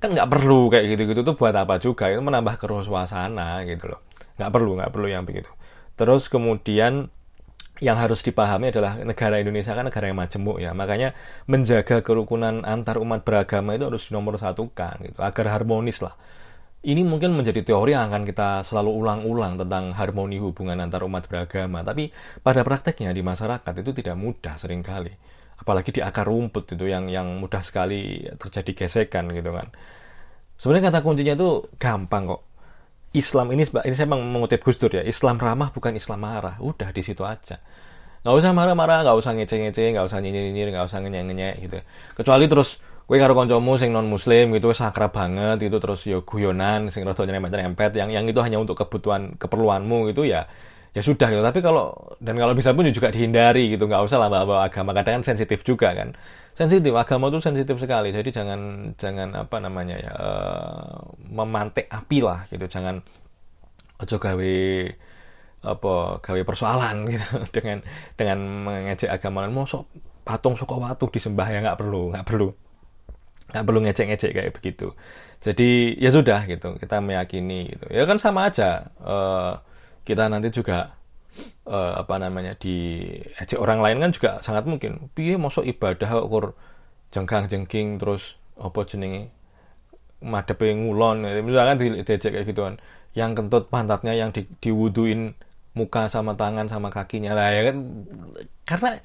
kan 0.00 0.08
nggak 0.08 0.28
perlu 0.32 0.72
kayak 0.72 0.96
gitu-gitu 0.96 1.20
tuh 1.20 1.36
buat 1.36 1.52
apa 1.52 1.76
juga? 1.76 2.08
Itu 2.08 2.24
menambah 2.24 2.56
keruh 2.56 2.80
suasana 2.80 3.60
gitu 3.68 3.92
loh. 3.92 4.00
Nggak 4.40 4.50
perlu 4.56 4.70
nggak 4.80 4.90
perlu 4.96 5.06
yang 5.12 5.28
begitu. 5.28 5.52
Terus 6.00 6.32
kemudian 6.32 7.12
yang 7.84 8.00
harus 8.00 8.24
dipahami 8.24 8.72
adalah 8.72 8.96
negara 9.04 9.36
Indonesia 9.36 9.76
kan 9.76 9.84
negara 9.84 10.08
yang 10.08 10.16
majemuk 10.16 10.56
ya. 10.64 10.72
Makanya 10.72 11.12
menjaga 11.44 12.00
kerukunan 12.00 12.64
antar 12.64 12.96
umat 12.96 13.20
beragama 13.20 13.76
itu 13.76 13.84
harus 13.84 14.08
nomor 14.08 14.40
satukan 14.40 14.96
gitu 15.04 15.20
agar 15.20 15.60
harmonis 15.60 16.00
lah 16.00 16.16
ini 16.86 17.02
mungkin 17.02 17.34
menjadi 17.34 17.66
teori 17.66 17.98
yang 17.98 18.14
akan 18.14 18.22
kita 18.22 18.62
selalu 18.62 18.94
ulang-ulang 18.94 19.58
tentang 19.58 19.90
harmoni 19.98 20.38
hubungan 20.38 20.78
antar 20.78 21.02
umat 21.02 21.26
beragama. 21.26 21.82
Tapi 21.82 22.14
pada 22.46 22.62
prakteknya 22.62 23.10
di 23.10 23.26
masyarakat 23.26 23.74
itu 23.82 23.90
tidak 23.90 24.14
mudah 24.14 24.54
sering 24.54 24.86
kali. 24.86 25.10
Apalagi 25.58 25.90
di 25.90 25.98
akar 25.98 26.30
rumput 26.30 26.78
itu 26.78 26.86
yang 26.86 27.10
yang 27.10 27.42
mudah 27.42 27.58
sekali 27.66 28.22
terjadi 28.38 28.86
gesekan 28.86 29.26
gitu 29.34 29.50
kan. 29.50 29.66
Sebenarnya 30.62 30.94
kata 30.94 30.98
kuncinya 31.02 31.34
itu 31.34 31.66
gampang 31.74 32.30
kok. 32.30 32.42
Islam 33.16 33.50
ini 33.50 33.66
ini 33.66 33.94
saya 33.96 34.06
mengutip 34.06 34.62
Gus 34.62 34.78
Dur 34.78 34.92
ya 34.92 35.02
Islam 35.02 35.42
ramah 35.42 35.74
bukan 35.74 35.90
Islam 35.98 36.22
marah. 36.22 36.54
Udah 36.62 36.94
di 36.94 37.02
situ 37.02 37.26
aja. 37.26 37.58
Nggak 38.22 38.34
usah 38.42 38.54
marah-marah 38.54 39.02
nggak 39.02 39.16
usah 39.18 39.32
ngece-ngece 39.34 39.90
nggak 39.90 40.06
usah 40.06 40.18
nyinyir-nyinyir 40.22 40.70
nggak 40.70 40.86
usah 40.86 41.02
ngenyek-ngenyek 41.02 41.54
gitu. 41.66 41.78
Kecuali 42.14 42.46
terus 42.46 42.78
gue 43.06 43.16
karo 43.22 43.38
koncomu 43.38 43.78
sing 43.78 43.94
non 43.94 44.10
muslim 44.10 44.50
gitu 44.58 44.74
sakrab 44.74 45.14
banget 45.14 45.62
itu 45.62 45.78
terus 45.78 46.02
yo 46.10 46.26
guyonan 46.26 46.90
sing 46.90 47.06
rada 47.06 47.22
nyerempet-nyerempet 47.22 47.94
yang 47.94 48.10
yang 48.10 48.26
itu 48.26 48.42
hanya 48.42 48.58
untuk 48.58 48.74
kebutuhan 48.82 49.38
keperluanmu 49.38 50.10
gitu 50.10 50.26
ya 50.26 50.50
ya 50.96 51.02
sudah 51.04 51.28
gitu. 51.28 51.44
Tapi 51.44 51.60
kalau 51.60 51.92
dan 52.24 52.40
kalau 52.40 52.56
bisa 52.56 52.72
pun 52.72 52.88
juga 52.88 53.12
dihindari 53.12 53.76
gitu 53.76 53.84
nggak 53.84 54.00
usah 54.08 54.16
lah 54.16 54.32
bawa 54.32 54.64
agama. 54.64 54.96
Kadang 54.96 55.20
kan 55.20 55.24
sensitif 55.36 55.60
juga 55.60 55.92
kan. 55.92 56.16
Sensitif 56.56 56.88
agama 56.96 57.28
itu 57.28 57.38
sensitif 57.44 57.76
sekali. 57.76 58.08
Jadi 58.16 58.32
jangan 58.32 58.60
jangan 58.96 59.28
apa 59.36 59.56
namanya 59.60 59.96
ya 60.00 60.12
uh, 60.16 60.96
memantik 61.28 61.84
api 61.92 62.24
lah 62.24 62.48
gitu. 62.48 62.64
Jangan 62.64 63.04
ojo 64.00 64.16
gawe 64.16 64.56
apa 65.66 65.94
gawe 66.24 66.40
persoalan 66.48 66.96
gitu 67.12 67.28
dengan 67.52 67.78
dengan 68.16 68.38
mengejek 68.64 69.12
agama 69.12 69.44
mosok 69.52 69.84
patung 70.24 70.56
soko 70.56 70.80
watu 70.80 71.10
disembah 71.12 71.48
ya 71.48 71.58
nggak 71.64 71.78
perlu 71.80 72.12
nggak 72.12 72.26
perlu 72.26 72.48
nggak 73.56 73.64
perlu 73.64 73.80
ngecek-ngecek 73.88 74.30
kayak 74.36 74.52
begitu. 74.52 74.92
Jadi 75.40 75.96
ya 75.96 76.12
sudah 76.12 76.44
gitu 76.44 76.76
kita 76.76 77.00
meyakini 77.00 77.72
gitu. 77.72 77.88
Ya 77.88 78.04
kan 78.04 78.20
sama 78.20 78.52
aja 78.52 78.92
uh, 79.00 79.56
kita 80.04 80.28
nanti 80.28 80.52
juga 80.52 80.96
uh, 81.64 81.92
apa 81.96 82.20
namanya 82.20 82.52
di 82.60 83.08
ejek 83.40 83.56
orang 83.56 83.80
lain 83.80 83.98
kan 84.04 84.10
juga 84.12 84.30
sangat 84.44 84.68
mungkin. 84.68 85.08
Piye 85.16 85.40
mosok 85.40 85.64
ibadah 85.64 86.20
ukur 86.20 86.52
jengkang 87.12 87.48
jengking 87.48 87.96
terus 87.96 88.36
apa 88.60 88.84
jenenge 88.84 89.32
madepe 90.20 90.68
ngulon. 90.72 91.24
Misalkan 91.40 91.80
di 91.80 91.86
ejek 92.04 92.20
kayak 92.20 92.44
gitu 92.44 92.62
kan 92.68 92.76
yang 93.16 93.32
kentut 93.32 93.72
pantatnya 93.72 94.12
yang 94.12 94.28
di, 94.28 94.44
diwuduin 94.60 95.32
muka 95.72 96.08
sama 96.12 96.36
tangan 96.36 96.68
sama 96.68 96.92
kakinya. 96.92 97.32
Lah 97.32 97.48
ya 97.52 97.72
kan 97.72 97.76
karena 98.68 99.00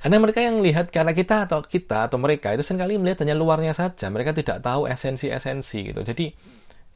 Karena 0.00 0.16
mereka 0.16 0.40
yang 0.40 0.64
melihat 0.64 0.88
karena 0.88 1.12
kita 1.12 1.44
atau 1.44 1.60
kita 1.60 2.08
atau 2.08 2.16
mereka 2.16 2.56
itu 2.56 2.64
sering 2.64 2.80
kali 2.80 2.96
melihat 2.96 3.20
hanya 3.20 3.36
luarnya 3.36 3.76
saja. 3.76 4.08
Mereka 4.08 4.32
tidak 4.32 4.64
tahu 4.64 4.88
esensi-esensi 4.88 5.92
gitu. 5.92 6.00
Jadi 6.00 6.32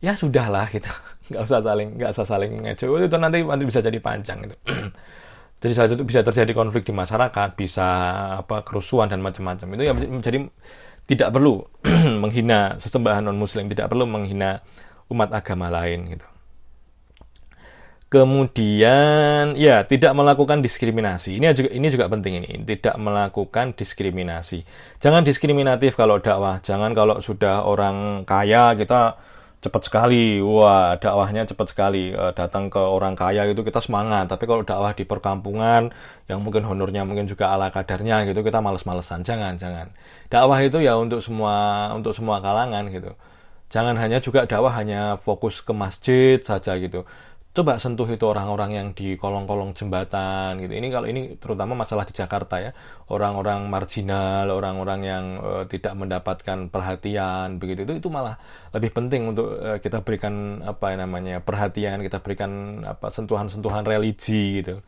ya 0.01 0.17
sudahlah 0.17 0.73
gitu. 0.73 0.89
nggak 1.29 1.43
usah 1.45 1.61
saling 1.61 2.01
nggak 2.01 2.11
usah 2.17 2.25
saling 2.25 2.53
ngejo. 2.65 2.97
Itu 2.97 3.17
nanti 3.21 3.45
nanti 3.45 3.65
bisa 3.69 3.85
jadi 3.85 4.01
panjang 4.01 4.49
gitu. 4.49 4.57
jadi 5.63 5.73
saat 5.77 5.91
itu 5.93 6.05
bisa 6.09 6.25
terjadi 6.25 6.57
konflik 6.57 6.89
di 6.89 6.97
masyarakat, 6.97 7.49
bisa 7.61 7.87
apa 8.41 8.65
kerusuhan 8.65 9.13
dan 9.13 9.21
macam-macam. 9.21 9.69
Itu 9.77 9.83
yang 9.85 9.97
menjadi 10.01 10.49
tidak 11.05 11.29
perlu 11.29 11.61
menghina 12.25 12.81
sesembahan 12.81 13.29
non 13.29 13.37
muslim, 13.37 13.69
tidak 13.69 13.93
perlu 13.93 14.09
menghina 14.09 14.65
umat 15.13 15.29
agama 15.29 15.69
lain 15.69 16.09
gitu. 16.09 16.25
Kemudian 18.15 19.59
ya 19.59 19.83
tidak 19.83 20.15
melakukan 20.15 20.63
diskriminasi. 20.63 21.43
Ini 21.43 21.51
juga 21.51 21.71
ini 21.75 21.87
juga 21.91 22.07
penting 22.07 22.47
ini, 22.47 22.63
tidak 22.63 22.95
melakukan 22.95 23.75
diskriminasi. 23.75 24.63
Jangan 25.03 25.27
diskriminatif 25.27 25.99
kalau 25.99 26.23
dakwah. 26.23 26.63
Jangan 26.63 26.95
kalau 26.95 27.19
sudah 27.19 27.67
orang 27.67 28.23
kaya 28.23 28.79
kita 28.79 29.19
cepat 29.59 29.83
sekali. 29.91 30.39
Wah, 30.39 30.95
dakwahnya 30.95 31.43
cepat 31.43 31.75
sekali. 31.75 32.15
E, 32.15 32.25
datang 32.39 32.71
ke 32.71 32.79
orang 32.79 33.19
kaya 33.19 33.51
itu 33.51 33.67
kita 33.67 33.83
semangat. 33.83 34.31
Tapi 34.31 34.47
kalau 34.47 34.63
dakwah 34.63 34.95
di 34.95 35.03
perkampungan 35.03 35.91
yang 36.31 36.39
mungkin 36.39 36.63
honornya 36.71 37.03
mungkin 37.03 37.27
juga 37.27 37.51
ala 37.51 37.75
kadarnya 37.75 38.31
gitu 38.31 38.47
kita 38.47 38.63
males-malesan. 38.63 39.27
Jangan, 39.27 39.59
jangan. 39.59 39.91
Dakwah 40.31 40.63
itu 40.63 40.79
ya 40.79 40.95
untuk 40.95 41.19
semua 41.19 41.91
untuk 41.99 42.15
semua 42.15 42.39
kalangan 42.39 42.87
gitu. 42.95 43.11
Jangan 43.75 43.99
hanya 43.99 44.23
juga 44.23 44.47
dakwah 44.47 44.71
hanya 44.79 45.19
fokus 45.19 45.59
ke 45.59 45.75
masjid 45.75 46.39
saja 46.39 46.79
gitu 46.79 47.03
coba 47.55 47.79
sentuh 47.79 48.11
itu 48.11 48.27
orang-orang 48.27 48.71
yang 48.75 48.89
di 48.99 49.15
kolong-kolong 49.15 49.79
jembatan 49.79 50.59
gitu. 50.59 50.75
Ini 50.75 50.91
kalau 50.91 51.07
ini 51.07 51.39
terutama 51.39 51.79
masalah 51.79 52.03
di 52.03 52.11
Jakarta 52.11 52.59
ya, 52.59 52.75
orang-orang 53.07 53.71
marginal, 53.71 54.51
orang-orang 54.51 55.01
yang 55.07 55.25
uh, 55.39 55.63
tidak 55.71 55.95
mendapatkan 55.95 56.67
perhatian 56.67 57.63
begitu 57.63 57.87
itu 57.87 58.03
itu 58.03 58.09
malah 58.11 58.35
lebih 58.75 58.91
penting 58.91 59.31
untuk 59.31 59.55
uh, 59.55 59.79
kita 59.79 60.03
berikan 60.03 60.67
apa 60.67 60.99
namanya 60.99 61.39
perhatian, 61.39 62.03
kita 62.03 62.19
berikan 62.19 62.83
apa 62.83 63.15
sentuhan-sentuhan 63.15 63.87
religi 63.87 64.59
gitu. 64.59 64.83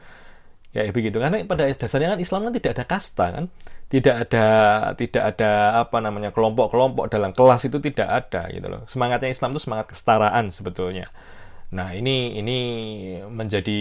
Ya 0.75 0.90
begitu 0.90 1.23
karena 1.23 1.40
pada 1.46 1.70
dasarnya 1.70 2.18
kan 2.18 2.20
Islam 2.20 2.50
kan 2.50 2.52
tidak 2.58 2.73
ada 2.76 2.85
kasta 2.85 3.26
kan, 3.30 3.44
tidak 3.87 4.26
ada 4.26 4.46
tidak 4.99 5.23
ada 5.23 5.80
apa 5.87 6.02
namanya 6.02 6.35
kelompok-kelompok 6.35 7.14
dalam 7.14 7.30
kelas 7.30 7.62
itu 7.70 7.78
tidak 7.78 8.11
ada 8.11 8.50
gitu 8.50 8.66
loh. 8.66 8.82
Semangatnya 8.90 9.30
Islam 9.30 9.54
itu 9.54 9.70
semangat 9.70 9.87
kesetaraan 9.94 10.50
sebetulnya 10.50 11.06
Nah, 11.75 11.90
ini 11.99 12.38
ini 12.38 12.52
menjadi 13.26 13.78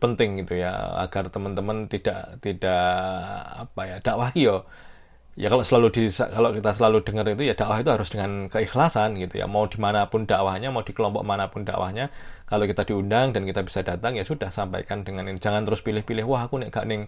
penting 0.00 0.40
gitu 0.40 0.56
ya 0.56 0.96
agar 1.04 1.28
teman-teman 1.28 1.84
tidak 1.92 2.40
tidak 2.40 2.80
apa 3.62 3.80
ya 3.84 3.96
dakwah 4.00 4.32
yo. 4.32 4.64
Ya 5.36 5.52
kalau 5.52 5.60
selalu 5.68 5.88
di 5.92 6.02
kalau 6.08 6.50
kita 6.56 6.72
selalu 6.72 7.04
dengar 7.04 7.28
itu 7.28 7.44
ya 7.44 7.52
dakwah 7.52 7.78
itu 7.84 7.92
harus 7.92 8.08
dengan 8.08 8.48
keikhlasan 8.48 9.20
gitu 9.20 9.36
ya. 9.36 9.44
Mau 9.44 9.68
di 9.68 9.76
mana 9.76 10.08
pun 10.08 10.24
dakwahnya 10.24 10.72
mau 10.72 10.80
di 10.80 10.96
kelompok 10.96 11.22
mana 11.28 11.52
pun 11.52 11.60
dakwahnya 11.68 12.08
kalau 12.48 12.64
kita 12.64 12.88
diundang 12.88 13.36
dan 13.36 13.44
kita 13.44 13.60
bisa 13.60 13.84
datang 13.84 14.16
ya 14.16 14.24
sudah 14.24 14.48
sampaikan 14.48 15.04
dengan 15.04 15.28
ini. 15.28 15.36
Jangan 15.36 15.68
terus 15.68 15.84
pilih-pilih 15.84 16.24
wah 16.24 16.48
aku 16.48 16.64
nih 16.64 16.72
gak 16.72 16.88
ning 16.88 17.04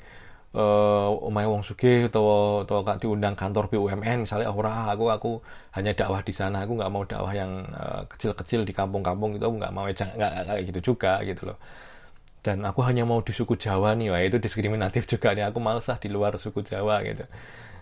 uh, 0.55 1.27
omahe 1.29 1.49
wong 1.49 1.61
sugih 1.67 2.09
atau 2.09 2.63
atau 2.65 2.81
gak 2.81 3.05
diundang 3.05 3.37
kantor 3.37 3.69
BUMN 3.69 4.25
misalnya 4.25 4.49
ora 4.49 4.89
aku 4.93 5.05
aku 5.13 5.31
hanya 5.77 5.93
dakwah 5.93 6.25
di 6.25 6.33
sana 6.33 6.65
aku 6.65 6.79
nggak 6.79 6.91
mau 6.93 7.05
dakwah 7.05 7.33
yang 7.35 7.53
uh, 7.75 8.03
kecil-kecil 8.09 8.65
di 8.65 8.73
kampung-kampung 8.73 9.37
itu 9.37 9.45
aku 9.45 9.57
nggak 9.61 9.75
mau 9.75 9.85
nggak 9.89 10.33
kayak 10.49 10.63
gitu 10.73 10.95
juga 10.95 11.21
gitu 11.27 11.53
loh 11.53 11.59
dan 12.41 12.65
aku 12.65 12.81
hanya 12.87 13.05
mau 13.05 13.21
di 13.21 13.35
suku 13.35 13.59
Jawa 13.59 13.93
nih 13.99 14.09
wah 14.15 14.23
itu 14.25 14.39
diskriminatif 14.41 15.05
juga 15.13 15.37
nih 15.37 15.51
aku 15.51 15.59
males 15.61 15.85
di 15.85 16.09
luar 16.09 16.39
suku 16.41 16.65
Jawa 16.65 17.05
gitu 17.05 17.27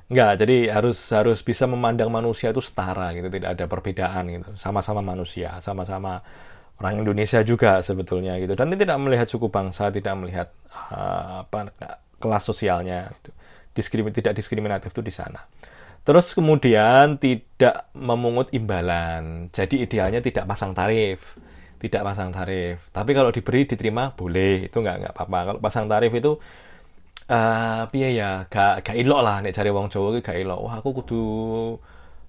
Enggak, 0.07 0.39
jadi 0.39 0.71
harus 0.71 1.03
harus 1.11 1.43
bisa 1.43 1.67
memandang 1.67 2.07
manusia 2.15 2.55
itu 2.55 2.63
setara 2.63 3.11
gitu, 3.11 3.27
tidak 3.27 3.59
ada 3.59 3.67
perbedaan 3.67 4.23
gitu. 4.31 4.55
Sama-sama 4.55 5.03
manusia, 5.03 5.59
sama-sama 5.59 6.23
orang 6.79 7.03
Indonesia 7.03 7.43
juga 7.43 7.83
sebetulnya 7.83 8.39
gitu. 8.39 8.55
Dan 8.55 8.71
tidak 8.79 9.03
melihat 9.03 9.27
suku 9.27 9.51
bangsa, 9.51 9.91
tidak 9.91 10.15
melihat 10.15 10.49
uh, 10.95 11.43
apa 11.43 11.75
kelas 12.17 12.45
sosialnya 12.49 13.13
itu 13.13 13.31
diskrimin 13.77 14.13
tidak 14.17 14.33
diskriminatif 14.33 14.91
itu 14.97 15.05
di 15.05 15.13
sana. 15.13 15.45
Terus 16.07 16.33
kemudian 16.33 17.21
tidak 17.21 17.93
memungut 17.93 18.49
imbalan. 18.57 19.53
Jadi 19.53 19.85
idealnya 19.85 20.25
tidak 20.25 20.49
pasang 20.49 20.73
tarif. 20.73 21.37
Tidak 21.77 22.01
pasang 22.01 22.33
tarif. 22.33 22.89
Tapi 22.89 23.11
kalau 23.13 23.29
diberi 23.29 23.69
diterima 23.69 24.15
boleh. 24.15 24.71
Itu 24.71 24.81
nggak 24.81 24.97
nggak 25.03 25.13
apa-apa. 25.13 25.39
Kalau 25.45 25.61
pasang 25.61 25.85
tarif 25.91 26.15
itu 26.15 26.39
uh, 27.29 27.83
piye 27.91 28.17
ya? 28.17 28.47
Gak 28.49 28.87
gak 28.87 28.97
ilok 28.97 29.21
lah. 29.21 29.37
Nek 29.43 29.53
cari 29.53 29.69
wong 29.75 29.91
Jawa 29.93 30.17
gak 30.23 30.39
ilok 30.41 30.61
wah 30.63 30.75
aku 30.81 30.89
kudu 31.03 31.23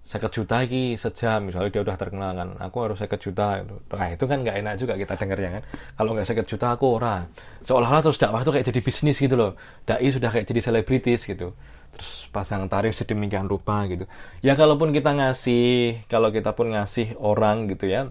seket 0.08 0.32
juta 0.32 0.64
lagi 0.64 0.96
sejam 0.96 1.44
misalnya 1.44 1.68
dia 1.68 1.82
udah 1.84 1.98
terkenal 2.00 2.32
kan 2.32 2.50
aku 2.64 2.78
harus 2.88 2.98
seket 2.98 3.20
juta. 3.20 3.60
Nah 3.68 4.08
itu 4.08 4.24
kan 4.24 4.40
nggak 4.40 4.56
enak 4.64 4.74
juga 4.80 4.94
kita 4.96 5.20
dengarnya 5.20 5.50
kan. 5.60 5.64
Kalau 6.00 6.10
nggak 6.16 6.28
seket 6.28 6.46
juta 6.48 6.72
aku 6.72 6.96
orang 6.96 7.28
seolah-olah 7.68 8.02
terus 8.08 8.16
dakwah 8.16 8.40
itu 8.40 8.52
kayak 8.56 8.66
jadi 8.72 8.80
bisnis 8.80 9.18
gitu 9.20 9.36
loh. 9.36 9.52
Dai 9.84 10.08
sudah 10.08 10.32
kayak 10.32 10.48
jadi 10.48 10.62
selebritis 10.64 11.28
gitu. 11.28 11.52
Terus 11.92 12.12
pasang 12.32 12.72
tarif 12.72 12.96
sedemikian 12.96 13.52
rupa 13.52 13.84
gitu. 13.92 14.08
Ya 14.40 14.56
kalaupun 14.56 14.96
kita 14.96 15.12
ngasih 15.12 16.08
kalau 16.08 16.32
kita 16.32 16.56
pun 16.56 16.72
ngasih 16.72 17.20
orang 17.20 17.68
gitu 17.68 17.92
ya 17.92 18.08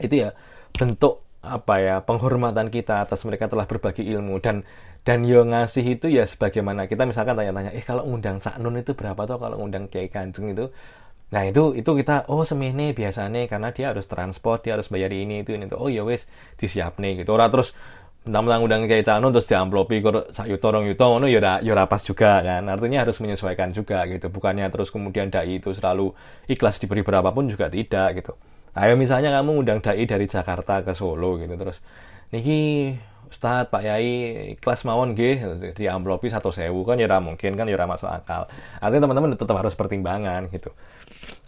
itu 0.00 0.26
ya 0.26 0.34
bentuk 0.74 1.23
apa 1.44 1.74
ya 1.80 1.96
penghormatan 2.00 2.72
kita 2.72 3.04
atas 3.04 3.22
mereka 3.28 3.46
telah 3.46 3.68
berbagi 3.68 4.02
ilmu. 4.02 4.40
Dan 4.40 4.64
dan 5.04 5.20
yo 5.28 5.44
ngasih 5.44 6.00
itu 6.00 6.08
ya 6.08 6.24
sebagaimana 6.24 6.88
kita 6.88 7.04
misalkan 7.04 7.36
tanya-tanya 7.36 7.76
eh 7.76 7.84
kalau 7.84 8.08
ngundang 8.08 8.40
Cak 8.40 8.56
Nun 8.56 8.80
itu 8.80 8.96
berapa 8.96 9.28
tuh 9.28 9.36
kalau 9.36 9.60
ngundang 9.60 9.86
Kiai 9.92 10.08
Kanjeng 10.08 10.56
itu? 10.56 10.72
Nah 11.28 11.42
itu 11.44 11.76
itu 11.76 11.90
kita 11.92 12.24
oh 12.32 12.46
semene 12.48 12.96
biasanya 12.96 13.44
karena 13.44 13.68
dia 13.76 13.92
harus 13.92 14.08
transport 14.08 14.64
dia 14.64 14.80
harus 14.80 14.88
bayar 14.88 15.12
ini 15.12 15.44
itu 15.44 15.52
ini 15.52 15.68
itu. 15.68 15.76
Oh 15.76 15.92
ya 15.92 16.02
wes 16.08 16.24
disiap 16.56 16.96
nih 16.96 17.20
gitu. 17.20 17.36
Orang 17.36 17.52
terus 17.52 17.76
tentang 18.24 18.48
undang 18.64 18.88
Kiai 18.88 19.04
Cak 19.04 19.20
Nun 19.20 19.36
terus 19.36 19.44
diamplopi 19.44 20.00
kok 20.00 20.32
sak 20.32 20.48
yuto 20.48 20.72
rong 20.72 20.88
yuto 20.88 21.04
ngono 21.04 21.28
ya 21.28 21.60
ya 21.60 21.84
pas 21.84 22.00
juga 22.00 22.40
kan. 22.40 22.64
Artinya 22.64 23.04
harus 23.04 23.20
menyesuaikan 23.20 23.76
juga 23.76 24.08
gitu. 24.08 24.32
Bukannya 24.32 24.64
terus 24.72 24.88
kemudian 24.88 25.28
dai 25.28 25.60
itu 25.60 25.76
selalu 25.76 26.16
ikhlas 26.48 26.80
diberi 26.80 27.04
berapapun 27.04 27.52
juga 27.52 27.68
tidak 27.68 28.24
gitu 28.24 28.32
ayo 28.74 28.94
misalnya 28.98 29.30
kamu 29.30 29.62
undang 29.62 29.78
dai 29.78 30.04
dari 30.06 30.26
Jakarta 30.26 30.82
ke 30.82 30.92
Solo 30.92 31.38
gitu 31.38 31.54
terus 31.54 31.78
niki 32.34 32.94
Ustadz, 33.34 33.66
Pak 33.66 33.82
Yai, 33.82 34.54
kelas 34.62 34.86
mawon 34.86 35.18
G, 35.18 35.42
di 35.74 35.90
amplopi 35.90 36.30
satu 36.30 36.54
sewu 36.54 36.86
kan 36.86 36.94
ya 36.94 37.10
mungkin 37.18 37.58
kan 37.58 37.66
ya 37.66 37.82
masuk 37.82 38.06
akal. 38.06 38.46
Artinya 38.78 39.10
teman-teman 39.10 39.34
tetap 39.34 39.58
harus 39.58 39.74
pertimbangan 39.74 40.46
gitu. 40.54 40.70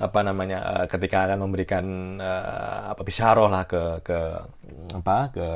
Apa 0.03 0.27
namanya 0.27 0.59
uh, 0.67 0.87
ketika 0.91 1.31
akan 1.31 1.47
memberikan 1.47 1.85
uh, 2.19 2.91
apa 2.91 3.07
bisaroh 3.07 3.47
lah 3.47 3.71
ke 3.71 4.03
ke 4.03 4.19
apa 4.99 5.19
ke 5.31 5.49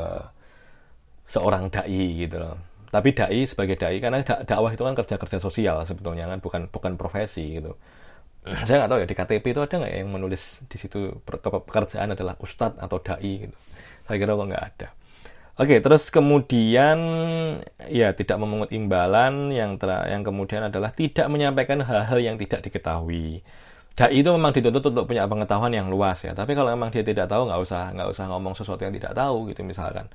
seorang 1.26 1.66
dai 1.66 2.04
gitu 2.22 2.38
loh. 2.38 2.54
Tapi 2.94 3.10
dai 3.10 3.42
sebagai 3.50 3.74
dai 3.74 3.98
karena 3.98 4.22
dakwah 4.22 4.70
itu 4.70 4.86
kan 4.86 4.94
kerja-kerja 4.94 5.42
sosial 5.42 5.82
sebetulnya 5.82 6.30
kan 6.30 6.38
bukan 6.38 6.62
bukan 6.70 6.94
profesi 6.94 7.58
gitu. 7.58 7.74
Saya 8.40 8.84
nggak 8.84 8.90
tahu 8.90 9.00
ya 9.04 9.06
di 9.06 9.16
KTP 9.16 9.44
itu 9.52 9.60
ada 9.60 9.74
nggak 9.76 9.92
yang 10.00 10.08
menulis 10.08 10.64
di 10.64 10.76
situ 10.80 11.20
pekerjaan 11.28 12.16
adalah 12.16 12.40
ustadz 12.40 12.80
atau 12.80 12.96
dai 12.96 13.48
gitu. 13.48 13.56
Saya 14.08 14.16
kira 14.16 14.32
kok 14.32 14.48
nggak 14.48 14.64
ada. 14.64 14.88
Oke, 15.60 15.76
terus 15.84 16.08
kemudian 16.08 16.98
ya 17.92 18.16
tidak 18.16 18.40
memungut 18.40 18.72
imbalan 18.72 19.52
yang 19.52 19.76
ter, 19.76 19.92
yang 20.08 20.24
kemudian 20.24 20.72
adalah 20.72 20.88
tidak 20.88 21.28
menyampaikan 21.28 21.84
hal-hal 21.84 22.16
yang 22.16 22.40
tidak 22.40 22.64
diketahui. 22.64 23.44
Dai 23.92 24.16
itu 24.16 24.32
memang 24.32 24.56
dituntut 24.56 24.88
untuk 24.88 25.04
punya 25.04 25.28
pengetahuan 25.28 25.68
yang 25.76 25.92
luas 25.92 26.24
ya, 26.24 26.32
tapi 26.32 26.56
kalau 26.56 26.72
memang 26.72 26.88
dia 26.88 27.04
tidak 27.04 27.28
tahu 27.28 27.44
nggak 27.44 27.60
usah 27.60 27.92
nggak 27.92 28.08
usah 28.08 28.24
ngomong 28.32 28.56
sesuatu 28.56 28.80
yang 28.88 28.96
tidak 28.96 29.12
tahu 29.12 29.52
gitu 29.52 29.60
misalkan. 29.60 30.08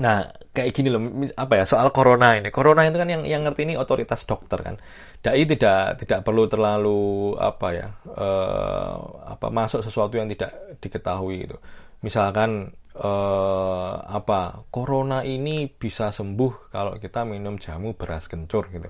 Nah, 0.00 0.24
kayak 0.56 0.72
gini 0.72 0.88
loh, 0.88 1.00
apa 1.36 1.60
ya 1.60 1.64
soal 1.68 1.92
corona 1.92 2.32
ini. 2.36 2.48
Corona 2.48 2.88
itu 2.88 2.96
kan 2.96 3.08
yang 3.08 3.22
yang 3.28 3.44
ngerti 3.44 3.68
ini 3.68 3.74
otoritas 3.76 4.24
dokter 4.24 4.60
kan. 4.64 4.76
Dai 5.20 5.44
tidak 5.44 6.00
tidak 6.00 6.24
perlu 6.24 6.48
terlalu 6.48 7.36
apa 7.36 7.68
ya 7.76 7.88
uh, 8.08 8.94
apa 9.28 9.52
masuk 9.52 9.84
sesuatu 9.84 10.16
yang 10.16 10.32
tidak 10.32 10.80
diketahui 10.80 11.44
itu. 11.50 11.56
Misalkan 12.00 12.72
uh, 12.96 13.94
apa 14.00 14.64
corona 14.72 15.20
ini 15.24 15.68
bisa 15.68 16.08
sembuh 16.08 16.72
kalau 16.72 16.96
kita 16.96 17.28
minum 17.28 17.60
jamu 17.60 17.92
beras 17.92 18.28
kencur 18.28 18.72
gitu. 18.72 18.88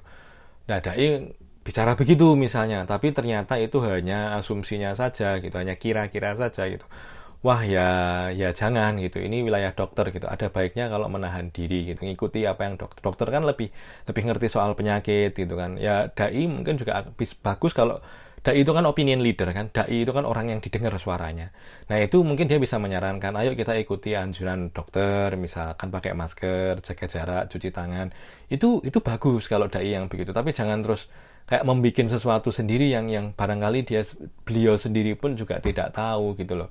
Nah, 0.70 0.78
dai 0.78 1.34
bicara 1.62 1.94
begitu 1.94 2.34
misalnya, 2.34 2.82
tapi 2.86 3.14
ternyata 3.14 3.54
itu 3.58 3.78
hanya 3.86 4.38
asumsinya 4.38 4.98
saja 4.98 5.38
gitu, 5.38 5.54
hanya 5.54 5.78
kira-kira 5.78 6.34
saja 6.34 6.66
gitu. 6.66 6.86
Wah 7.42 7.62
ya 7.66 7.80
ya 8.30 8.54
jangan 8.54 8.90
gitu. 9.02 9.18
Ini 9.18 9.42
wilayah 9.46 9.74
dokter 9.74 10.04
gitu. 10.14 10.26
Ada 10.30 10.46
baiknya 10.54 10.86
kalau 10.92 11.06
menahan 11.10 11.50
diri 11.50 11.90
gitu, 11.90 12.06
ngikuti 12.06 12.46
apa 12.46 12.60
yang 12.66 12.74
dokter 12.78 13.02
dokter 13.02 13.26
kan 13.34 13.42
lebih 13.50 13.68
lebih 14.06 14.22
ngerti 14.30 14.46
soal 14.54 14.78
penyakit 14.78 15.34
gitu 15.34 15.54
kan. 15.58 15.74
Ya 15.74 16.06
dai 16.14 16.46
mungkin 16.46 16.78
juga 16.78 17.02
bagus 17.42 17.72
kalau 17.74 17.98
dai 18.42 18.58
itu 18.62 18.70
kan 18.74 18.82
opinion 18.90 19.22
leader 19.22 19.50
kan 19.54 19.70
dai 19.70 20.02
itu 20.02 20.10
kan 20.10 20.26
orang 20.26 20.50
yang 20.50 20.58
didengar 20.58 20.90
suaranya 20.98 21.54
nah 21.86 21.94
itu 21.94 22.26
mungkin 22.26 22.50
dia 22.50 22.58
bisa 22.58 22.74
menyarankan 22.82 23.30
ayo 23.38 23.54
kita 23.54 23.78
ikuti 23.78 24.18
anjuran 24.18 24.74
dokter 24.74 25.38
misalkan 25.38 25.94
pakai 25.94 26.10
masker 26.18 26.82
jaga 26.82 27.06
jarak 27.06 27.42
cuci 27.46 27.70
tangan 27.70 28.10
itu 28.50 28.82
itu 28.82 28.98
bagus 28.98 29.46
kalau 29.46 29.70
dai 29.70 29.94
yang 29.94 30.10
begitu 30.10 30.34
tapi 30.34 30.50
jangan 30.50 30.82
terus 30.82 31.06
kayak 31.46 31.62
membuat 31.62 32.10
sesuatu 32.10 32.50
sendiri 32.50 32.90
yang 32.90 33.06
yang 33.06 33.30
barangkali 33.30 33.86
dia 33.86 34.02
beliau 34.42 34.74
sendiri 34.74 35.14
pun 35.14 35.38
juga 35.38 35.62
tidak 35.62 35.94
tahu 35.94 36.34
gitu 36.34 36.58
loh 36.66 36.70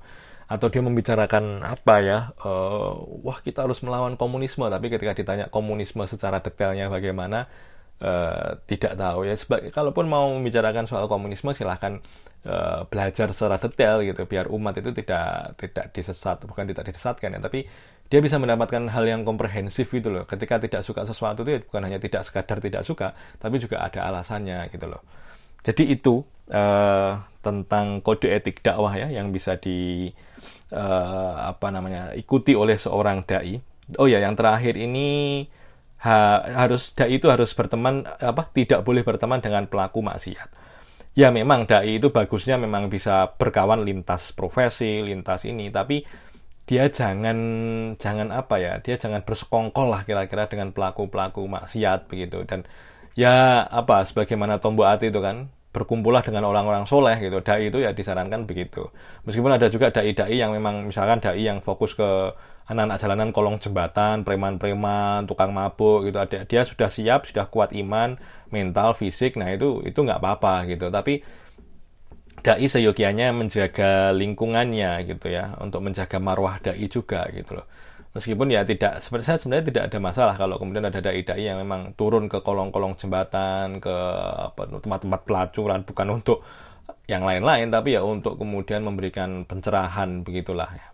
atau 0.52 0.68
dia 0.68 0.84
membicarakan 0.84 1.64
apa 1.64 1.94
ya 2.04 2.18
uh, 2.44 2.92
wah 3.24 3.40
kita 3.40 3.64
harus 3.64 3.80
melawan 3.80 4.20
komunisme. 4.20 4.68
Tapi 4.68 4.92
ketika 4.92 5.16
ditanya 5.16 5.46
komunisme 5.48 6.04
secara 6.04 6.44
detailnya 6.44 6.92
bagaimana 6.92 7.48
uh, 8.04 8.60
tidak 8.68 8.92
tahu 9.00 9.24
ya. 9.24 9.34
Sebagai 9.40 9.72
kalaupun 9.72 10.12
mau 10.12 10.28
membicarakan 10.36 10.84
soal 10.84 11.08
komunisme 11.08 11.56
silahkan 11.56 12.04
uh, 12.44 12.84
belajar 12.84 13.32
secara 13.32 13.56
detail 13.56 14.04
gitu 14.04 14.28
biar 14.28 14.52
umat 14.52 14.76
itu 14.76 14.92
tidak 14.92 15.56
tidak 15.56 15.86
disesat 15.96 16.44
bukan 16.44 16.68
tidak 16.68 16.84
disesatkan 16.92 17.32
ya. 17.32 17.40
Tapi 17.40 17.64
dia 18.12 18.20
bisa 18.20 18.36
mendapatkan 18.36 18.92
hal 18.92 19.08
yang 19.08 19.24
komprehensif 19.24 19.88
gitu 19.88 20.12
loh. 20.12 20.28
Ketika 20.28 20.60
tidak 20.60 20.84
suka 20.84 21.08
sesuatu 21.08 21.48
itu 21.48 21.56
ya 21.56 21.60
bukan 21.64 21.88
hanya 21.88 21.96
tidak 21.96 22.28
sekadar 22.28 22.60
tidak 22.60 22.84
suka 22.84 23.16
tapi 23.40 23.56
juga 23.56 23.80
ada 23.80 24.04
alasannya 24.04 24.68
gitu 24.68 24.84
loh. 24.84 25.00
Jadi 25.64 25.96
itu 25.96 26.26
uh, 26.52 27.22
tentang 27.40 28.04
kode 28.04 28.28
etik 28.28 28.60
dakwah 28.60 28.92
ya 28.98 29.08
yang 29.08 29.32
bisa 29.32 29.56
di 29.56 30.10
uh, 30.72 31.52
apa 31.52 31.68
namanya 31.70 32.12
ikuti 32.16 32.56
oleh 32.56 32.76
seorang 32.80 33.24
dai. 33.26 33.58
Oh 34.00 34.08
ya, 34.08 34.22
yang 34.22 34.38
terakhir 34.38 34.78
ini 34.78 35.42
ha, 36.06 36.42
harus 36.64 36.94
dai 36.96 37.18
itu 37.18 37.28
harus 37.28 37.52
berteman 37.52 38.06
apa 38.06 38.48
tidak 38.54 38.82
boleh 38.86 39.02
berteman 39.06 39.42
dengan 39.42 39.66
pelaku 39.68 40.00
maksiat. 40.00 40.48
Ya 41.12 41.28
memang 41.28 41.68
dai 41.68 42.00
itu 42.00 42.08
bagusnya 42.08 42.56
memang 42.56 42.88
bisa 42.88 43.36
berkawan 43.36 43.84
lintas 43.84 44.32
profesi, 44.32 45.04
lintas 45.04 45.44
ini, 45.44 45.68
tapi 45.68 46.00
dia 46.64 46.88
jangan 46.88 47.38
jangan 48.00 48.32
apa 48.32 48.56
ya, 48.62 48.72
dia 48.80 48.96
jangan 48.96 49.20
bersekongkol 49.26 49.92
lah 49.92 50.02
kira-kira 50.08 50.48
dengan 50.48 50.72
pelaku-pelaku 50.72 51.44
maksiat 51.44 52.08
begitu 52.08 52.46
dan 52.48 52.64
ya 53.12 53.66
apa 53.68 54.08
sebagaimana 54.08 54.56
tombok 54.56 54.88
hati 54.88 55.12
itu 55.12 55.20
kan 55.20 55.52
berkumpullah 55.72 56.20
dengan 56.20 56.44
orang-orang 56.44 56.84
soleh 56.84 57.16
gitu. 57.18 57.40
Dai 57.40 57.72
itu 57.72 57.80
ya 57.80 57.96
disarankan 57.96 58.44
begitu. 58.44 58.92
Meskipun 59.24 59.56
ada 59.56 59.72
juga 59.72 59.88
dai-dai 59.88 60.36
yang 60.36 60.52
memang 60.52 60.84
misalkan 60.84 61.18
dai 61.24 61.40
yang 61.40 61.64
fokus 61.64 61.96
ke 61.96 62.36
anak-anak 62.68 63.00
jalanan 63.00 63.28
kolong 63.32 63.56
jembatan, 63.58 64.22
preman-preman, 64.22 65.24
tukang 65.24 65.50
mabuk 65.50 66.06
gitu. 66.06 66.20
Ada 66.20 66.44
dia 66.44 66.62
sudah 66.68 66.92
siap, 66.92 67.24
sudah 67.24 67.48
kuat 67.48 67.72
iman, 67.72 68.20
mental, 68.52 68.92
fisik. 68.92 69.40
Nah 69.40 69.48
itu 69.48 69.80
itu 69.88 69.96
nggak 69.96 70.20
apa-apa 70.20 70.68
gitu. 70.68 70.92
Tapi 70.92 71.24
dai 72.44 72.68
seyogianya 72.68 73.32
menjaga 73.32 74.12
lingkungannya 74.12 75.08
gitu 75.08 75.32
ya, 75.32 75.56
untuk 75.56 75.80
menjaga 75.80 76.20
marwah 76.20 76.60
dai 76.60 76.84
juga 76.86 77.24
gitu 77.32 77.56
loh 77.60 77.66
meskipun 78.12 78.52
ya 78.52 78.60
tidak 78.62 79.00
sebenarnya 79.00 79.40
sebenarnya 79.40 79.66
tidak 79.72 79.82
ada 79.88 79.98
masalah 79.98 80.34
kalau 80.36 80.60
kemudian 80.60 80.84
ada 80.84 81.00
dai-dai 81.00 81.48
yang 81.48 81.60
memang 81.60 81.96
turun 81.96 82.28
ke 82.28 82.44
kolong-kolong 82.44 82.96
jembatan 83.00 83.80
ke 83.80 83.96
tempat-tempat 84.56 85.20
pelacuran 85.24 85.80
bukan 85.84 86.08
untuk 86.20 86.44
yang 87.08 87.24
lain-lain 87.24 87.72
tapi 87.72 87.96
ya 87.96 88.04
untuk 88.04 88.36
kemudian 88.38 88.84
memberikan 88.84 89.48
pencerahan 89.48 90.22
begitulah 90.22 90.70
ya. 90.70 90.86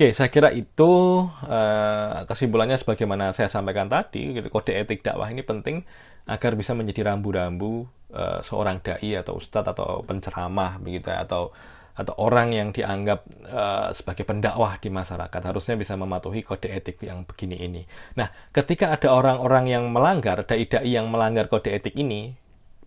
Oke, 0.00 0.16
saya 0.16 0.32
kira 0.32 0.48
itu 0.48 1.28
uh, 1.28 2.24
kesimpulannya 2.24 2.80
sebagaimana 2.80 3.36
saya 3.36 3.52
sampaikan 3.52 3.84
tadi, 3.84 4.32
gitu, 4.32 4.48
kode 4.48 4.72
etik 4.72 5.04
dakwah 5.04 5.28
ini 5.28 5.44
penting 5.44 5.84
agar 6.24 6.56
bisa 6.56 6.72
menjadi 6.72 7.12
rambu-rambu 7.12 7.84
uh, 8.08 8.40
seorang 8.40 8.80
dai 8.80 9.12
atau 9.20 9.36
ustadz 9.36 9.76
atau 9.76 10.00
penceramah 10.00 10.80
begitu 10.80 11.12
ya, 11.12 11.28
atau 11.28 11.52
atau 11.94 12.14
orang 12.18 12.54
yang 12.54 12.68
dianggap 12.70 13.26
uh, 13.50 13.90
sebagai 13.90 14.22
pendakwah 14.24 14.78
di 14.78 14.88
masyarakat 14.88 15.42
harusnya 15.42 15.74
bisa 15.76 15.94
mematuhi 15.98 16.46
kode 16.46 16.70
etik 16.70 17.02
yang 17.02 17.26
begini 17.26 17.60
ini. 17.60 17.82
Nah, 18.16 18.30
ketika 18.54 18.94
ada 18.94 19.10
orang-orang 19.10 19.68
yang 19.68 19.84
melanggar, 19.90 20.46
dai-dai 20.46 20.86
yang 20.86 21.10
melanggar 21.10 21.50
kode 21.50 21.70
etik 21.74 21.98
ini, 21.98 22.34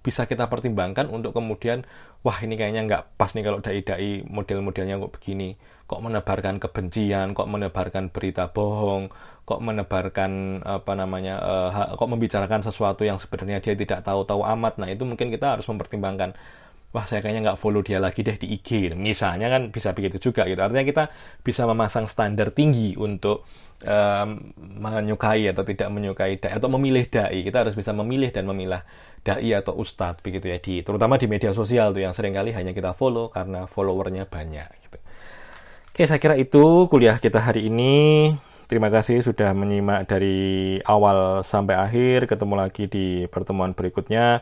bisa 0.04 0.28
kita 0.28 0.52
pertimbangkan 0.52 1.08
untuk 1.08 1.32
kemudian, 1.32 1.88
wah 2.28 2.36
ini 2.44 2.60
kayaknya 2.60 2.84
nggak 2.84 3.04
pas 3.16 3.32
nih 3.32 3.44
kalau 3.48 3.64
dai-dai 3.64 4.28
model-modelnya 4.28 5.00
kok 5.00 5.16
begini, 5.16 5.56
kok 5.88 6.04
menebarkan 6.04 6.60
kebencian, 6.60 7.32
kok 7.32 7.48
menebarkan 7.48 8.12
berita 8.12 8.52
bohong, 8.52 9.08
kok 9.48 9.64
menebarkan 9.64 10.64
apa 10.68 10.92
namanya, 11.00 11.40
uh, 11.40 11.96
kok 11.96 12.10
membicarakan 12.12 12.68
sesuatu 12.68 13.08
yang 13.08 13.16
sebenarnya 13.16 13.64
dia 13.64 13.80
tidak 13.80 14.04
tahu-tahu 14.04 14.44
amat. 14.44 14.76
Nah 14.84 14.92
itu 14.92 15.08
mungkin 15.08 15.32
kita 15.32 15.56
harus 15.56 15.68
mempertimbangkan 15.72 16.36
wah 16.94 17.10
saya 17.10 17.26
kayaknya 17.26 17.52
nggak 17.52 17.60
follow 17.60 17.82
dia 17.82 17.98
lagi 17.98 18.22
deh 18.22 18.38
di 18.38 18.54
IG 18.54 18.94
misalnya 18.94 19.50
kan 19.50 19.74
bisa 19.74 19.98
begitu 19.98 20.30
juga 20.30 20.46
gitu. 20.46 20.62
Artinya 20.62 20.86
kita 20.86 21.04
bisa 21.42 21.66
memasang 21.66 22.06
standar 22.06 22.54
tinggi 22.54 22.94
untuk 22.94 23.50
um, 23.82 24.54
menyukai 24.78 25.50
atau 25.50 25.66
tidak 25.66 25.90
menyukai 25.90 26.38
dai 26.38 26.54
atau 26.54 26.70
memilih 26.70 27.10
dai. 27.10 27.42
Kita 27.42 27.66
harus 27.66 27.74
bisa 27.74 27.98
memilih 27.98 28.30
dan 28.30 28.46
memilah 28.46 28.86
dai 29.26 29.50
atau 29.58 29.74
ustadz 29.74 30.22
begitu 30.22 30.54
ya 30.54 30.62
di 30.62 30.86
terutama 30.86 31.18
di 31.18 31.26
media 31.26 31.50
sosial 31.50 31.98
tuh 31.98 32.06
yang 32.06 32.14
sering 32.14 32.38
kali 32.38 32.54
hanya 32.54 32.78
kita 32.78 32.94
follow 32.94 33.34
karena 33.34 33.66
followernya 33.66 34.30
banyak 34.30 34.70
gitu. 34.86 34.98
Oke 35.94 36.06
saya 36.06 36.22
kira 36.22 36.38
itu 36.38 36.86
kuliah 36.94 37.18
kita 37.18 37.42
hari 37.42 37.74
ini. 37.74 38.34
Terima 38.70 38.90
kasih 38.90 39.22
sudah 39.22 39.54
menyimak 39.54 40.10
dari 40.10 40.78
awal 40.86 41.42
sampai 41.42 41.74
akhir. 41.78 42.26
Ketemu 42.26 42.54
lagi 42.58 42.90
di 42.90 43.26
pertemuan 43.30 43.74
berikutnya. 43.78 44.42